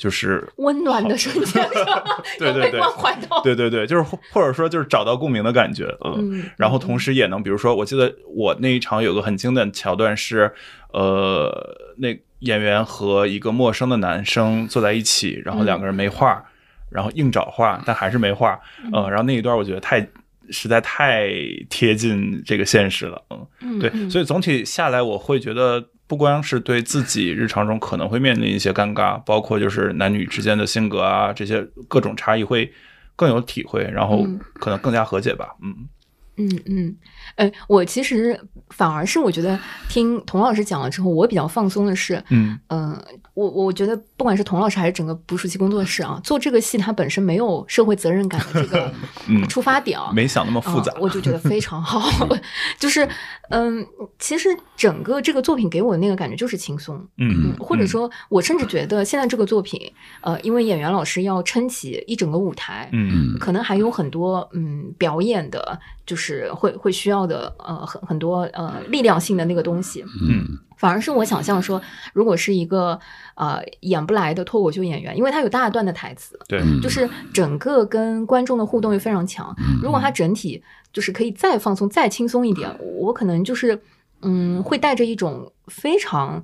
[0.00, 1.62] 就是温暖的瞬间，
[2.40, 2.80] 对对对。
[2.80, 3.42] 关怀到。
[3.42, 10.50] 对对对，就是或或者说就是找到共鸣的感觉，嗯，嗯，然后同时也能，比如说，我记得我那一场有个很经典的桥段是，
[10.94, 11.52] 呃，
[11.98, 16.42] 那演员和一个陌生的男生坐在一起，然后两个人没话，
[16.88, 18.58] 然后硬找话，但还是没话，
[18.94, 20.00] 呃，然后那一段我觉得太
[20.48, 21.28] 实在太
[21.68, 23.22] 贴近这个现实了，
[23.60, 24.10] 嗯，对，嗯嗯。
[24.10, 32.72] 所以总体下来，我会觉得不光是对自己日常中可能会面临一些尴尬，包括就是男女之间的性格啊这些各种差异会
[33.14, 34.40] 更有体会，然后嗯。
[34.54, 35.88] 可能更加和解吧，嗯。
[36.36, 36.96] 嗯嗯，
[37.36, 38.40] 呃，我其实
[38.70, 39.56] 反而是我觉得
[39.88, 42.58] 听童老师讲了之后，我比较放松的是，嗯。
[42.70, 43.00] 嗯、
[43.34, 48.92] 我我觉得不管是童老师还是整个捕鼠器工作室啊，做这个戏它本身没有社会责任感的这个
[49.26, 52.28] 嗯出发点啊，没想那么复杂嗯，我就觉得非常好。
[52.78, 53.08] 就是，
[53.48, 53.82] 嗯，
[54.18, 59.90] 其实整个这个作品给我的那个感觉就是轻松，嗯嗯，或者说，我甚至觉得现在这个作品，
[60.20, 70.04] 呃，因为演员老师要撑起一整个舞台，嗯可能还有很多嗯表演的，就是会会需要的呃很很多呃力量性的那个东西。
[70.28, 71.80] 嗯反而是我想象说，
[72.14, 72.98] 如果是一个
[73.34, 79.54] 呃演不来的脱口秀演员，因为他有大段的台词，对，嗯就是整个跟观众的互动又非常强。
[79.82, 83.78] 如果他整体就是可以再放松、再轻松一点，我可能就是
[84.22, 86.42] 嗯，会带着一种非常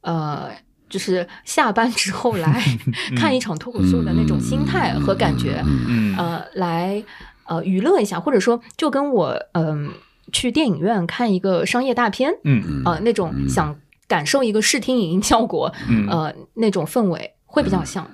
[0.00, 0.50] 呃，
[0.88, 2.60] 就是下班之后来
[3.16, 7.00] 看一场脱口秀的那种心态和感觉，嗯呃，来
[7.44, 9.90] 呃娱乐一下，或者说就跟我嗯、
[10.32, 12.82] 去电影院看一个商业大片，嗯。
[12.84, 13.74] 呃那种想
[14.08, 16.06] 感受一个视听影音效果，嗯。
[16.08, 18.08] 呃那种氛围会比较像。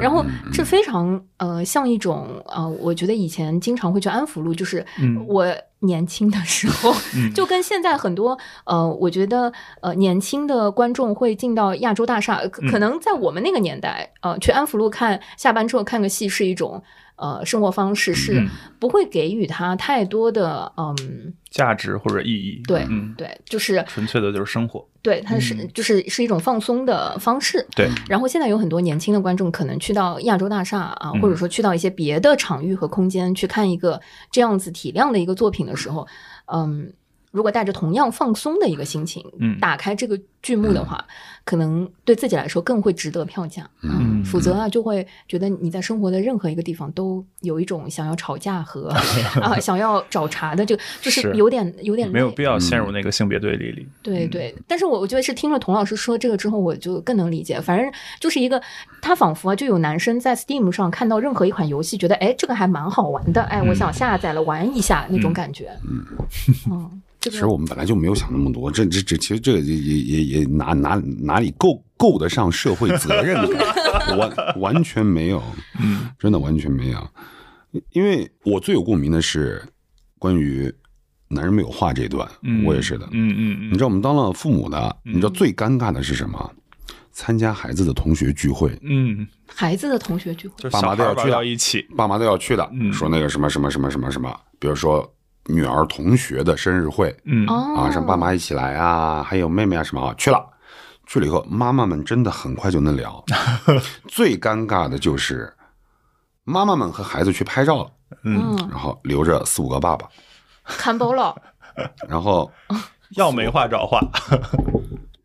[0.00, 5.24] 然后这非常呃像一种呃，我觉得以前经常会去安福路，就是嗯。
[5.28, 5.46] 我
[5.80, 7.32] 年轻的时候，嗯。
[7.34, 16.82] 就跟现在很多呃，我觉得呃年轻的观众会进到亚洲大厦，可能在我们那个年代，呃，去安福路看下班之后看个戏是一种
[17.18, 18.48] 呃生活方式，是嗯。
[18.80, 25.68] 不会给予他太多的嗯，价值或者意义，对嗯，对，就是纯粹的就是生活，对，它是嗯。
[25.74, 27.66] 就是是一种放松的方式。
[27.74, 34.00] 对，然后现在有很多年轻的观众可能去到亚洲大厦啊，嗯或者说去到一些别的场域和空间去看一个
[34.30, 36.06] 这样子体量的一个作品的时候，
[36.46, 36.92] 嗯，
[37.30, 39.58] 如果带着同样放松的一个心情，嗯。
[39.60, 41.04] 打开这个剧目的话，
[41.44, 43.68] 可能对自己来说更会值得票价。
[43.82, 44.24] 嗯。
[44.24, 48.88] 否则啊，就会觉得你在生活的任何一个地方都有一种想要吵架和
[49.40, 51.32] 啊想要找茬的这个，就是是。
[51.34, 53.90] 有点有点没有必要陷入那个性别对立里，嗯。
[54.02, 54.26] 对。
[54.26, 57.60] 对，但是我我觉得是听了童老师说这个之后，我就更能理解。
[57.60, 58.60] 反正就是一个，
[59.00, 65.70] 他仿佛啊就有男生在 Steam 上看到任何一款游戏，觉得哎这个还蛮好玩的，哎我想下载了玩一下那种感觉。
[65.88, 73.66] 嗯其实我们本来就没有想那么多，这这这其实这个也也也也哪哪哪里够够得上社会责任感，
[74.16, 75.42] 完完全没有，
[75.80, 77.08] 嗯真的完全没有。
[77.92, 79.62] 因为我最有共鸣的是
[80.18, 80.72] 关于
[81.28, 83.06] 男人没有话这一段，嗯，我也是的。
[83.12, 85.12] 嗯嗯嗯，你知道我们当了父母的，嗯。
[85.12, 86.52] 你知道最尴尬的是什么？
[87.12, 92.92] 参加孩子的同学聚会，嗯，孩子的同学聚会，就爸妈都要去到一起，爸妈都要去的，嗯。
[92.92, 95.12] 说那个什么什么什么什么什么，比如说
[95.48, 97.14] 女儿同学的生日会。
[97.24, 97.44] 嗯。
[97.48, 100.44] 哦，啊，让爸妈一起来啊，还有妹妹啊什么啊，去了。
[101.06, 103.24] 去了以后，妈妈们真的很快就能聊。
[104.06, 105.50] 最尴尬的就是
[106.44, 107.90] 妈妈们和孩子去拍照了，
[108.24, 110.06] 嗯，嗯，然后留着四五个爸爸，
[110.64, 111.34] 看包了，
[112.06, 112.52] 然后
[113.16, 113.98] 要没话找话，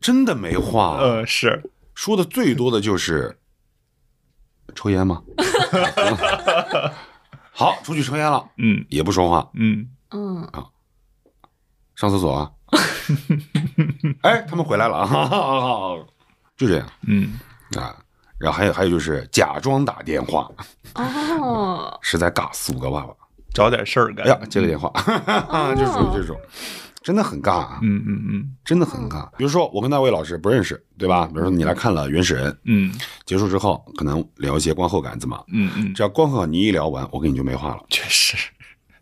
[0.00, 1.62] 真的没话，呃，是，
[1.94, 3.36] 说的最多的就是
[4.74, 5.22] 抽烟吗？
[7.52, 8.86] 好，出去抽烟了，嗯。
[8.88, 10.48] 也不说话，嗯嗯，
[11.96, 12.50] 上厕所啊。
[14.22, 15.94] 哎，他们回来了啊，
[16.56, 17.32] 就这样嗯，
[17.76, 17.94] 啊。
[18.38, 20.50] 然后还有还有就是假装打电话，
[20.96, 23.14] 哦， 实在尬四五个爸爸，
[23.54, 24.26] 找点事儿干。
[24.26, 24.90] 哎呀，接个电话，
[25.76, 26.36] 就属于这种，
[27.00, 29.28] 真的很尬啊，嗯嗯嗯真的很尬。
[29.36, 31.26] 比如说我跟那位老师不认识，对吧？
[31.26, 32.92] 比如说你来看了《原始人》，嗯
[33.24, 35.42] 结束之后可能聊一些观后感怎么？
[35.52, 38.23] 嗯嗯，只要观后感你一聊完，我跟你就没话了，确实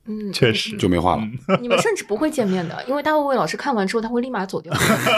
[0.06, 1.22] 嗯，确实，就没话了。
[1.60, 4.72] 你们甚至不会见面的，因为大卫魏老师看完之后他会立马走掉。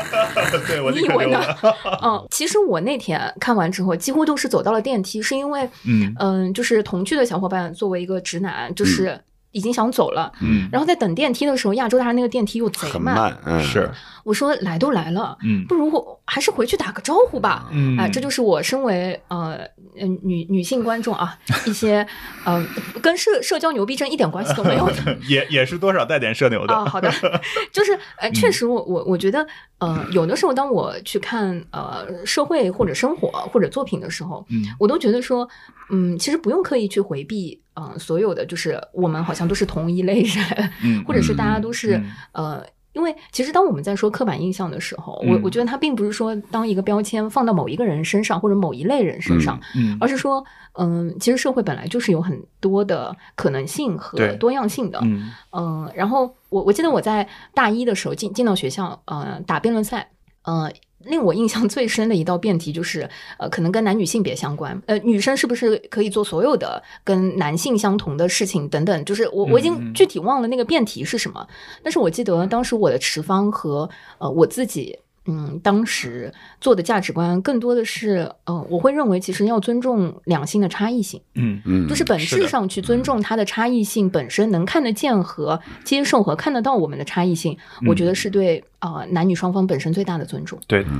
[0.68, 1.40] 对我你以为呢？
[2.02, 9.18] 嗯，其实我那天看完之后，几乎都是走到了电梯，是因为嗯嗯，就是同剧的小伙伴作为一个直男，就是
[9.54, 10.30] 已经想走了。
[10.42, 10.68] 嗯。
[10.70, 13.90] 然后在等电梯的时候，亚洲大厦那个电梯又贼很慢，嗯，是，
[14.24, 15.64] 我说来都来了，嗯。
[15.66, 17.68] 不如我还是回去打个招呼吧。
[17.72, 17.96] 嗯。
[17.96, 19.60] 啊、这就是我身为呃
[19.98, 22.06] 嗯女女性观众啊， 一些
[22.44, 22.62] 呃
[23.00, 25.16] 跟社社交牛逼症一点关系都没有的。
[25.26, 26.74] 也也是多少带点社牛的。
[26.74, 27.10] 啊，好的，
[27.72, 29.46] 就是呃，确实我我我觉得
[29.78, 34.64] 呃，有的时候当我去看呃社会或者生活或者作品的时候，嗯。
[34.80, 35.48] 我都觉得说，
[35.90, 40.44] 嗯，其实不用刻意去回避，呃，所有的就是我们好像都是同一类人，
[40.82, 42.66] 嗯或者是大家都是、嗯呃。
[42.94, 50.44] 因为其实当我们在说刻板印象的时候，我嗯我觉得它并不是说当一个标签放到某一个人身上或者某一类人身上，嗯而是说，
[50.78, 60.08] 嗯，其实社会本来就是有很多的可能性和多样性的，嗯嗯，然后我我记得我在大一的时候进进到学校，呃，打辩论赛，
[60.44, 60.70] 呃，
[61.06, 71.46] 令我印象最深的一道辩题就是，呃，可能跟男女性别相关，呃，女生是不是可以做所有的跟男性相同的事情等等，就是我我已嗯经嗯具体忘了那个辩题是什么，
[71.82, 73.88] 但是我记得当时我的持方和
[74.18, 74.98] 呃我自己。
[75.26, 87.56] 嗯，当时做的价值观更多的是，呃，我会认为其实要尊重两性的差异性，嗯嗯，就是本质上去尊重它的差异性本身，能看得见和接受和看得到我们的差异性，
[87.86, 90.58] 我觉得是对呃男女双方本身最大的尊重。
[90.66, 90.90] 对的，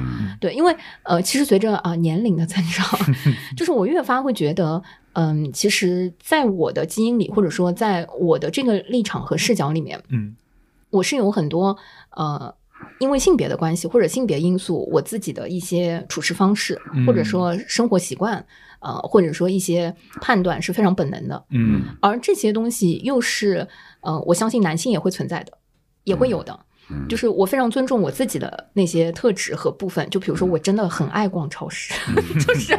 [0.40, 2.86] 对，因为呃，其实随着啊、年龄的增长，
[3.56, 10.34] 就是我越发会觉得，嗯，其实在我的基因里，或者说在我的这个立场和视角里面，嗯。
[10.90, 11.76] 我是有很多
[12.10, 12.54] 呃，
[13.04, 18.44] 因为性别的关系或者性别因素，我自己的一些处事方式，或者说生活习惯，
[18.80, 21.82] 呃，或者说一些判断是非常本能的，嗯。
[22.00, 23.68] 而这些东西又是
[24.00, 25.52] 呃，我相信男性也会存在的，
[26.04, 26.58] 也会有的。
[26.90, 31.94] 嗯就是我非常尊重我自己的那些特质和部分，就比如说我真的很爱逛超市，
[32.46, 32.78] 就是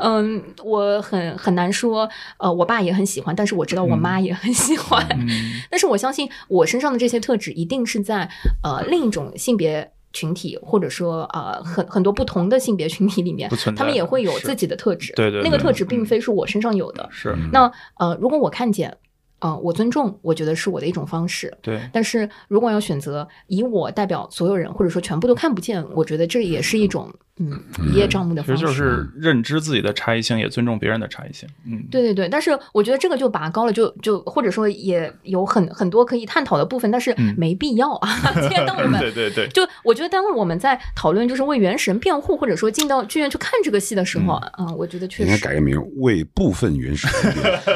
[0.00, 2.08] 嗯，我很很难说，
[2.38, 5.28] 呃，我爸也很喜欢，但是我知道我妈也很喜欢，嗯
[5.70, 8.28] 但是我相信我身上的这些特质一定是在
[8.62, 9.92] 呃另一种性别。
[10.14, 15.10] 群体或者说呃很很多不同的性别群体里面他们也会有自己的特质。
[15.16, 17.08] 对对对那个特质并嗯非是我身上有的。
[17.10, 17.60] 是那
[17.98, 18.94] 呃，如果我看见，
[19.42, 21.52] 呃，我尊重，我觉得是我的一种方式。
[21.60, 28.66] 对，但是如果要选择以我代表所有人，或者说全部都看不见，我觉得这也是一种嗯一叶障目的其实方式。
[28.66, 31.48] 就是认知自己的差异性，也尊重别人的差异性。
[31.66, 38.08] 嗯，对对对，但是我觉得这个就拔高了，就就或者说也有很很多可以探讨的部分，但是嗯没必要啊。
[38.40, 47.72] 今天当我们 对对对，就我觉得，当我们在讨论就是为原神辩护，或者说进到剧院去看这个戏的时候，嗯、我觉得确应该实改个名，为部分原始人辩护。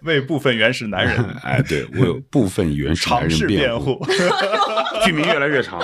[0.04, 4.06] 为部分原始男人 哎，对，我有部分原始男人尝试辩护，护。
[5.04, 5.80] 剧名越来越长，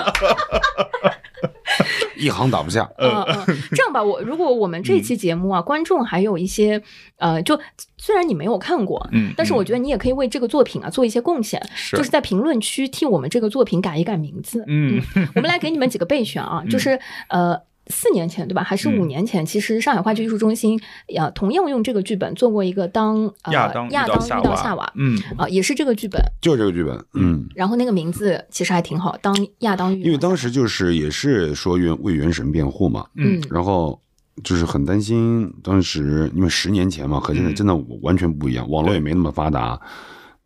[2.15, 2.89] 一行打不下。
[2.97, 6.81] 嗯嗯，这样吧，我如果我们这期节目啊，观众还有一些
[7.17, 7.59] 呃，就
[7.97, 14.63] 虽然你没有看过，嗯但是我觉得你也可以为这个作品啊做一些贡献，是就是在评论区替我们这个作品改一改名字。
[14.67, 15.01] 嗯
[15.35, 17.59] 我们来给你们几个备选啊，就是呃。
[17.91, 18.63] 四年前对吧？
[18.63, 19.45] 还是五嗯年前？
[19.45, 20.79] 其实上海话剧艺术中心
[21.15, 26.19] 呃同样用这个剧本做过一个当呃亚当亚当遇到夏娃，嗯啊、也是这个剧本。
[26.41, 33.99] 就这个剧本，嗯，然后那个名字其实还挺好，当亚当遇到因为当时就是也是说原为原神辩护嘛，嗯然后
[34.43, 39.79] 就是很担心，当时因为十年前嘛，和现在嗯真的完全不一样，网络也没那么发达，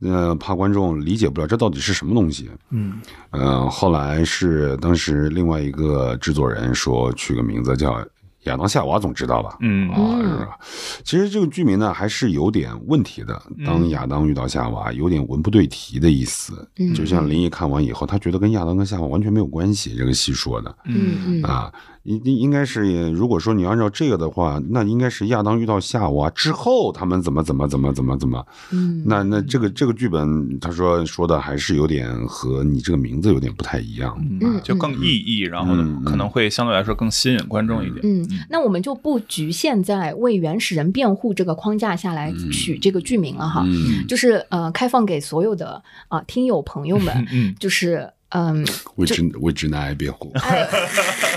[0.06, 2.50] 呃，怕观众理解不了这到底是什么东西。
[2.70, 3.00] 嗯
[3.32, 8.06] 呃，后来是当时另外一个制作人说取个名字叫
[8.44, 9.58] 亚当夏娃总知道吧？
[9.62, 10.60] 嗯啊，是吧？
[11.04, 13.42] 其实这个剧名呢还是有点问题的。
[13.66, 16.68] 当亚当遇到夏娃，有点文不对题的意思。
[16.78, 19.96] 嗯就像林毅看完以后，他觉得跟亚当跟夏娃完全没有关系。
[19.96, 21.74] 这个戏说的嗯嗯啊，
[22.06, 28.46] 应应应该是，如果说你按照这个的话，那应该是亚当遇到夏娃之后，他们怎么怎么怎么怎么怎么。
[28.72, 34.16] 嗯，那那这个这个剧本，他说说的还是有点和你这个名字有点不太一样。
[34.42, 38.00] 嗯就更意义，然后可能会相对来说更吸引观众一点。
[38.04, 48.66] 嗯，那我们就不局限在为原始人辩护这个框架下来取这个剧名了哈，嗯，就是呃，开放给所有的啊、听友朋友们，嗯就是嗯，
[48.96, 50.32] 为直为直男癌辩护。
[50.42, 50.68] 哎，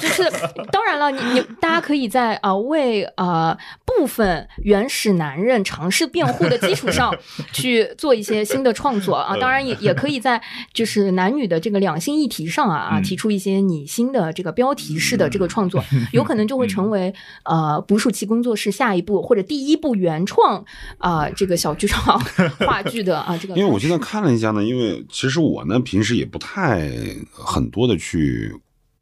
[0.00, 0.28] 就是
[0.72, 7.14] 当然了，你你大家可以在啊、呃为呃部分原始男人尝试辩护的基础上
[7.52, 10.40] 去做一些新的创作啊，当然也也可以在
[10.72, 13.02] 就是男女的这个两性议题上啊啊嗯。
[13.02, 15.82] 提出一些你新的这个标题式的这个创作，
[16.12, 20.62] 有可能就会成为呃捕鼠器工作室下一步或者第一部原创
[20.98, 22.20] 啊、这个小剧场
[22.66, 26.87] 话剧的啊这个，因为我现在看了一下呢，因为其实我呢平时也不太
[27.32, 28.54] 很多的去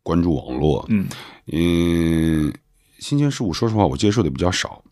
[0.02, 1.06] 关注网络，嗯
[1.52, 2.52] 嗯，
[2.98, 4.82] 新鲜事物说实话我接受的比较少。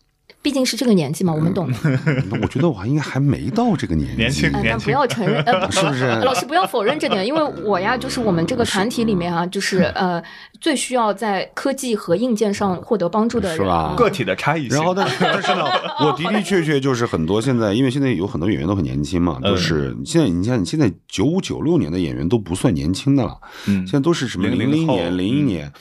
[0.45, 1.77] 毕竟是这个年纪嘛，我们懂的。
[2.29, 6.05] 那我觉得我还应该还没到这个年纪，年轻呃，年但不要承认，呃， 是不是？
[6.21, 10.21] 老师不要否认这点，因为我呀，就是我们这个团体里面啊，就是呃，
[10.61, 13.95] 最需要在科技和硬件上获得帮助的人，是吧？
[13.97, 14.77] 个体的差异性。
[14.77, 15.63] 然后但是但是呢，
[16.05, 23.35] 我的的确确就是很多现在，因为现在有很多演员都很年轻嘛，就是现在你像你现在九五九六年的演员都不算年轻的了，
[23.65, 23.77] 嗯。
[23.87, 24.95] 现在都是什么零00后。
[24.95, 25.71] 零年、零一年，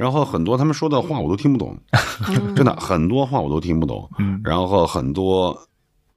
[0.00, 1.76] 然后很多他们说的话我都听不懂，
[2.56, 4.40] 真的很多话我都听不懂，嗯。
[4.42, 5.54] 然后很多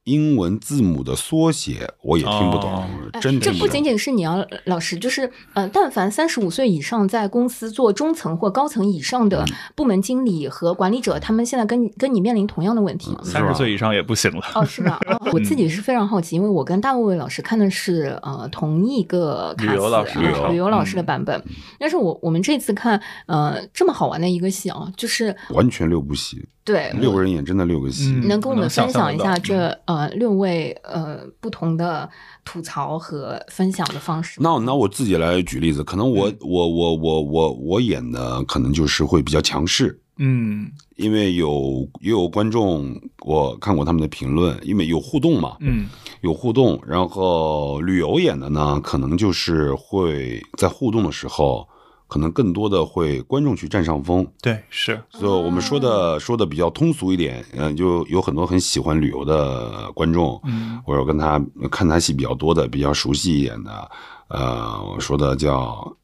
[0.04, 2.84] 英文字母的缩写我也听不懂
[3.20, 3.82] 真的这不仅。
[3.82, 9.28] 仅是你要老师，就是呃，但凡三十五岁以上在公司做中层或高层以上嗯。
[9.28, 9.44] 的
[9.74, 14.42] 部门经理和管理者，他们现在跟跟你面临同样的问题三十岁以上也不行了。
[14.54, 14.98] 哦，是吧？
[15.08, 21.42] 哦我自己是非常好奇，因为我跟大卫老师看的是呃同一个卡旅游老师呃旅游老师的版本，
[21.78, 32.08] 但是我我们这次看呃这么好玩的一个戏啊，就是完全六部戏，对六个人演真的六个戏，嗯能跟我们分享一下这呃六位呃不同的
[32.44, 34.40] 吐槽和分享的方式？
[34.40, 36.36] 那那我自己来举例子，可能我、嗯。
[36.40, 40.70] 我我我我我演的可能就是会比较强势，嗯。
[40.96, 42.94] 因为有也有观众
[43.26, 45.86] 我看过他们的评论，因为有互动嘛，嗯
[46.20, 51.68] 有互动，然后旅游演的呢，可能就是会在互动的时候，
[52.06, 60.80] 可能更多的会观众去占上风，对，是，所以我们说的说的比较通俗一点，嗯、就有很多很喜欢旅游的观众，嗯。
[60.84, 61.40] 或者跟他
[61.70, 63.90] 看他戏比较多的、比较熟悉一点的，
[64.28, 65.96] 呃，我说的叫。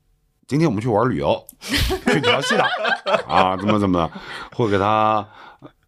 [0.48, 2.64] 今天我们去玩旅游， 去调戏的
[3.28, 4.11] 啊，怎么怎么的，
[4.57, 5.24] 会给他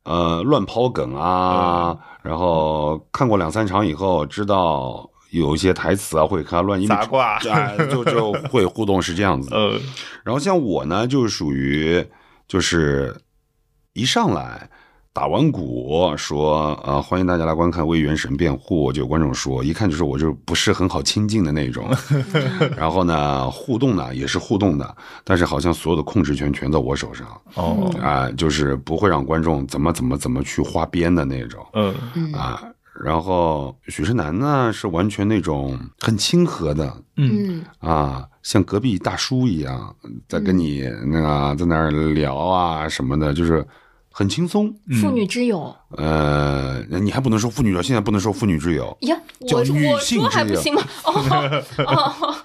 [0.04, 9.56] 呃乱抛梗啊，然后看过两三场以后，知道有一些台词啊，会给他乱一砸挂哎，就就会互动是这样子的。
[9.56, 9.80] 呃，
[10.22, 12.04] 然后像我呢，就属于
[12.46, 13.16] 就是
[13.94, 14.68] 一上来
[15.14, 21.86] 打完鼓说呃欢迎大家来观看为原神辩护，就有观众说一看就是我就不是很好亲近的那种。
[22.76, 32.62] 然后呢，互动呢也是互动的，但是好像所有的控制权全在我手上哦，啊、就是不会让观众怎么怎么怎么去花边的那种嗯嗯啊。
[33.00, 39.94] 然后许世南呢是完全那种很亲和的，嗯嗯啊，像隔壁大叔一样，
[40.28, 43.66] 在跟你那个在那儿聊啊什么的，就是
[44.10, 44.72] 很轻松。
[45.00, 49.16] 妇女之友呃，你还不能说妇女友，现在不能说妇女之友，呀，
[49.48, 50.82] 叫我我女性说还之友不行吗？
[51.04, 52.36] 哦哦哦，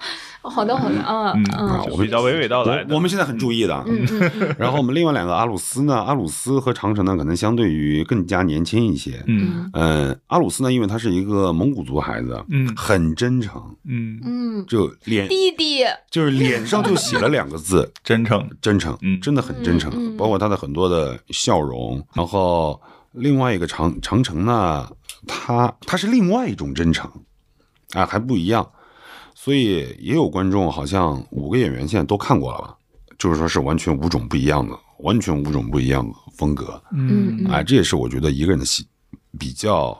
[0.42, 2.86] 好的好的啊嗯嗯我们比较娓娓道来的。
[2.90, 3.84] 我我们现在很注意的。
[3.86, 9.22] 嗯然后我们另外两个阿鲁斯呢，阿鲁斯和长城呢，可能相对于更加年轻一些。
[9.26, 9.70] 嗯。
[9.74, 12.74] 嗯，阿鲁斯呢，因为他是一个蒙古族孩子，嗯。
[12.76, 19.20] 很真诚，嗯，嗯，就脸弟弟，就是脸上就写了两个字， 真诚，真诚，嗯。
[19.20, 22.02] 真的很真诚，包括他的很多的笑容。
[22.14, 22.80] 然后
[23.12, 24.88] 另外一个长长城呢，
[25.26, 27.10] 他他是另外一种真诚，
[27.92, 28.66] 啊，还不一样。
[29.40, 32.76] 所以也有观众好像五个演员现在都看过了吧，
[33.16, 36.82] 就是说是完全五种不一样的，完全五种不一样的风格。
[36.92, 38.84] 嗯哎，这也是我觉得一个人的戏
[39.38, 39.96] 比较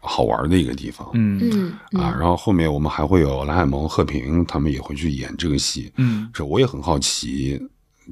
[0.00, 1.08] 好玩的一个地方。
[1.14, 5.90] 嗯嗯啊，然后后面我们还会有蓝海萌、贺平他们也会去演这个戏。
[5.96, 7.58] 嗯这我也很好奇，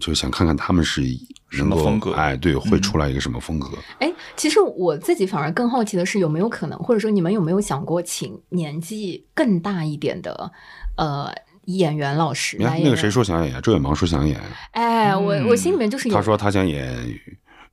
[0.01, 1.03] 就想看看他们是
[1.51, 2.13] 什么风格？
[2.13, 3.69] 哎，对，会出来一个什么风格？
[3.99, 10.51] 哎，其实我自己反而更好奇的是，有没有可能，或者说你们有没有想过，请年纪更大一点的
[10.97, 11.33] 呃
[11.67, 12.57] 演员老师？
[12.59, 14.41] 你看那个谁说想演，周远芒说想演，
[14.71, 15.47] 哎，我嗯。
[15.49, 17.21] 我心里面就是有他说他想演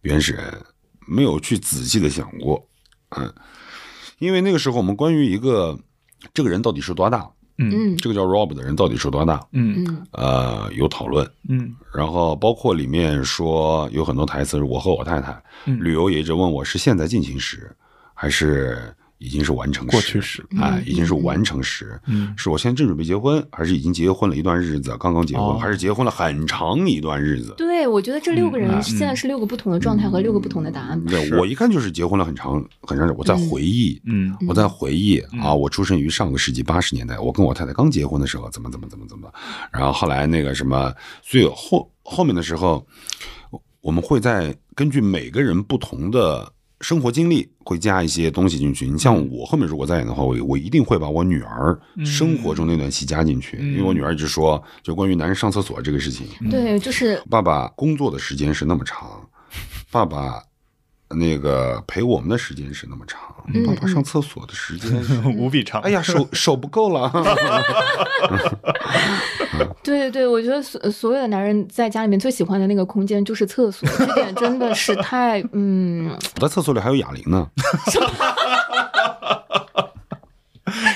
[0.01, 0.61] 原始人，
[1.07, 2.67] 没有去仔细的想过，
[3.17, 3.33] 嗯，
[4.19, 5.79] 因为那个时候我们关于一个
[6.33, 7.29] 这个人到底是多大，
[7.59, 7.97] 嗯。
[7.97, 9.83] 这个叫 Rob 的人到底是多大，嗯。
[9.85, 10.07] 嗯。
[10.11, 11.75] 呃，有讨论，嗯。
[11.93, 15.77] 然后包括里面说有很多台词是我和我太太，嗯。
[15.83, 17.69] 旅游也一直问我是现在进行时
[18.13, 25.57] 还是已经是完成时，过去时哎，嗯已经是完成时，嗯是我现在正准备结婚，还是已经结婚了一段日子，刚刚结婚，哦。
[25.59, 27.53] 还是结婚了很长一段日子？
[27.57, 30.99] 对，我觉得这六个人嗯现在是六个不同的状态和六个不同的答案。
[31.05, 39.29] 对我一看就是结婚了很长很长，我在回忆，嗯我在回忆啊，我出生于上个世纪八十年代，我跟我太太刚结婚的时候，怎么怎么怎么怎么，
[39.71, 42.87] 然后后来那个什么，所以后后面的时候，
[43.81, 46.49] 我们会在根据每个人不同的
[46.81, 48.87] 生活经历，会加一些东西进去。
[48.87, 59.27] 你像我后面如果再演的话，我我一定会把我女儿生活中那段戏加进去，因为我女儿一直说，就关于男人上厕所这个事情，对，就是爸爸工作的时间是那么长，
[59.91, 60.41] 爸爸
[61.09, 63.19] 那个陪我们的时间是那么长，
[63.53, 65.81] 嗯爸爸上厕所的时间是， 无比长。
[65.81, 67.11] 哎呀，手手不够了。
[69.83, 77.49] 对对对，我觉得所所有的男人在家里面最喜欢的那个空间就是厕所，这点真的是太嗯， 我在厕所里还有哑铃呢，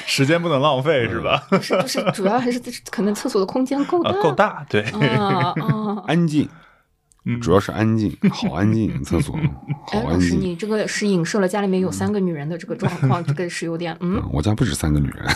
[0.05, 1.43] 时间不能浪费是吧？
[1.49, 2.61] 不是不是，主要还是
[2.91, 4.81] 可能厕所的空间够大啊，够大，对，
[5.17, 6.03] 啊啊！
[6.05, 6.47] 安静，
[7.25, 7.39] 嗯。
[7.41, 9.35] 主要是安静， 好安静，厕所
[9.87, 10.41] 好哎，老师，安静。
[10.41, 14.15] 你这个是影射了家里面有三个女人的这个状况，这个是有点嗯。
[14.17, 15.25] 嗯我家不止三个女人，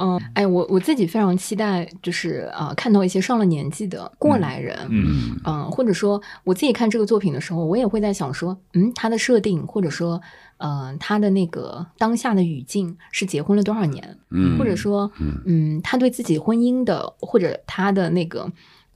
[0.00, 5.36] 嗯，哎，我我自己非常期待，就是呃，看到一些上了年纪的过来人，嗯。
[5.44, 10.20] 嗯，或者说我自己看这个作品的时候，我也会在想说，嗯，他的设定，或者说，
[10.58, 15.10] 呃，他的那个当下的语境是结婚了多少年，嗯，或者说，
[15.46, 18.48] 嗯，他对自己婚姻的或者他的那个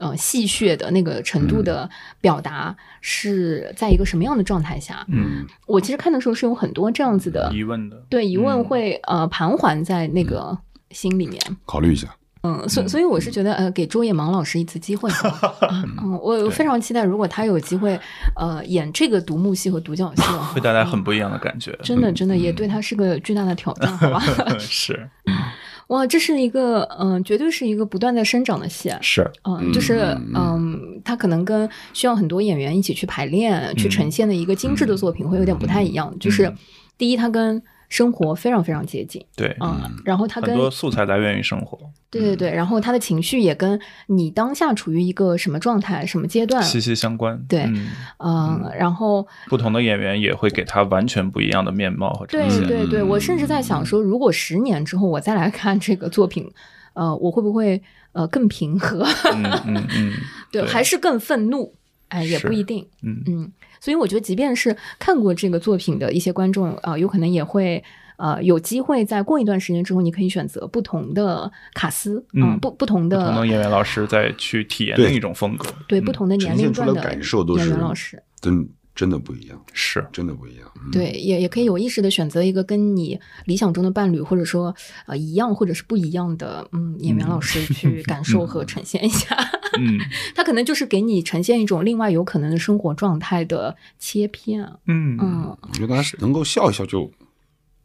[0.03, 1.88] 呃戏谑的那个程度的
[2.20, 5.07] 表达是在一个什么样的状态下？
[5.09, 10.59] 嗯，我其实看的时候是有很多这样子的疑问的，对疑问嗯会、呃盘桓在那个
[10.90, 11.40] 心里面。
[11.64, 12.09] 考虑一下。
[12.44, 15.09] 嗯，所所以我是觉得，呃，给周野芒老师一次机会
[15.70, 17.96] 嗯，我非常期待，如果他有机会，
[18.34, 21.70] 呃，演这个独幕戏和独角戏的话，会带来很不一样的感觉。
[21.84, 24.20] 真的真的也对他是个巨大的挑战，好吧？
[24.59, 25.09] 是
[25.93, 28.99] 哇，这是一个，嗯、绝对是一个不断在生长的戏啊。
[29.03, 36.11] 是，嗯，就是嗯嗯，他可能跟需要很多演员一起去排练、去呈现的一个精致的作品会有点不太一样。
[36.18, 36.57] 就是嗯
[36.97, 37.62] 第一，它跟
[37.93, 41.78] 生活非常非常接近对，嗯、然后他跟很多素材来源于生活，
[42.11, 47.38] 对对对，然后他的情绪也跟你当下处于一个什么状态、什么阶段，息息相关。
[47.47, 52.66] 对嗯嗯，然后不同的演员也会给他完全不一样的面貌和呈对现。
[52.66, 56.51] 对对，我甚至在想说，如果十年之后我再来看这个作品，
[56.95, 57.82] 呃，我会不会
[58.12, 59.07] 呃更平和？
[59.34, 60.12] 嗯嗯嗯，
[60.51, 61.74] 对，对还是更愤怒？
[62.09, 62.86] 哎，也不一定。
[63.03, 63.53] 嗯嗯，
[63.83, 67.83] 所以我觉得，即便是看过这个作品的一些观众啊、呃有可能也会
[68.16, 75.68] 呃有机会在过一段时间之后，你可以选择不同的卡司啊、嗯不不同的不同的演员老师再去体验另一种风格。
[75.70, 78.22] 嗯对不同的年龄段的感受都演员老师。
[78.41, 80.70] 真真的不一样，是，真的不一样。
[80.76, 84.74] 嗯，对，也也可以有意识的选择一个跟你理想中的伴侣，或者说
[85.07, 89.34] 呃一样或者是不一样的嗯演员老师去 感受和呈现一下。
[89.78, 89.99] 嗯。
[90.36, 94.62] 他可能就是给你呈现一种另外有可能的生活状态的切片。
[94.86, 95.16] 嗯。
[95.20, 97.11] 嗯，我觉得大家能够笑一笑就，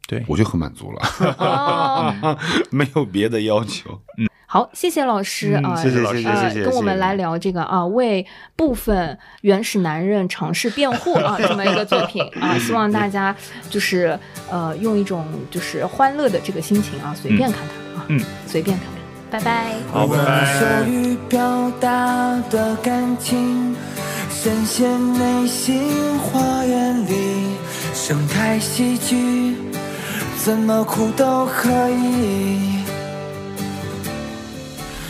[0.06, 0.22] 对。
[0.28, 1.00] 我就很满足了，
[1.38, 2.38] 哦，
[2.70, 3.98] 没有别的要求。
[4.50, 8.26] 好，谢谢老师嗯啊，谢谢老师谢谢谢谢，呃跟我们来聊这个啊，为
[8.56, 13.36] 部分原始男人尝试辩护啊，这么一个作品 啊，希望大家
[13.68, 14.18] 就是
[14.50, 18.94] 呃用一种就是欢乐的这个心情啊，随便看看啊，嗯，随便看看，
[19.30, 19.74] 拜拜。
[19.92, 20.58] 好，拜拜。
[20.58, 23.76] 手语表达的感情，
[24.30, 27.58] 深陷内心花园里，
[27.92, 29.56] 生态喜剧，
[30.42, 32.77] 怎么哭都可以。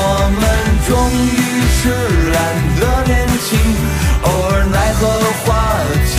[0.00, 0.02] 我
[0.38, 0.42] 们
[0.86, 1.26] 终于
[1.76, 1.80] 释
[2.32, 2.36] 然
[2.78, 3.12] 的年
[3.44, 3.46] 轻，
[4.22, 5.00] 偶尔奈何
[5.44, 5.46] 花
[6.06, 6.10] 期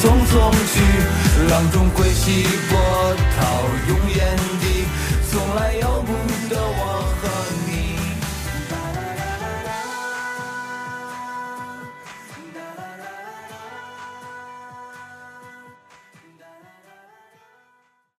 [0.00, 0.32] 匆匆
[0.72, 0.74] 去，
[1.50, 2.26] 浪中归西。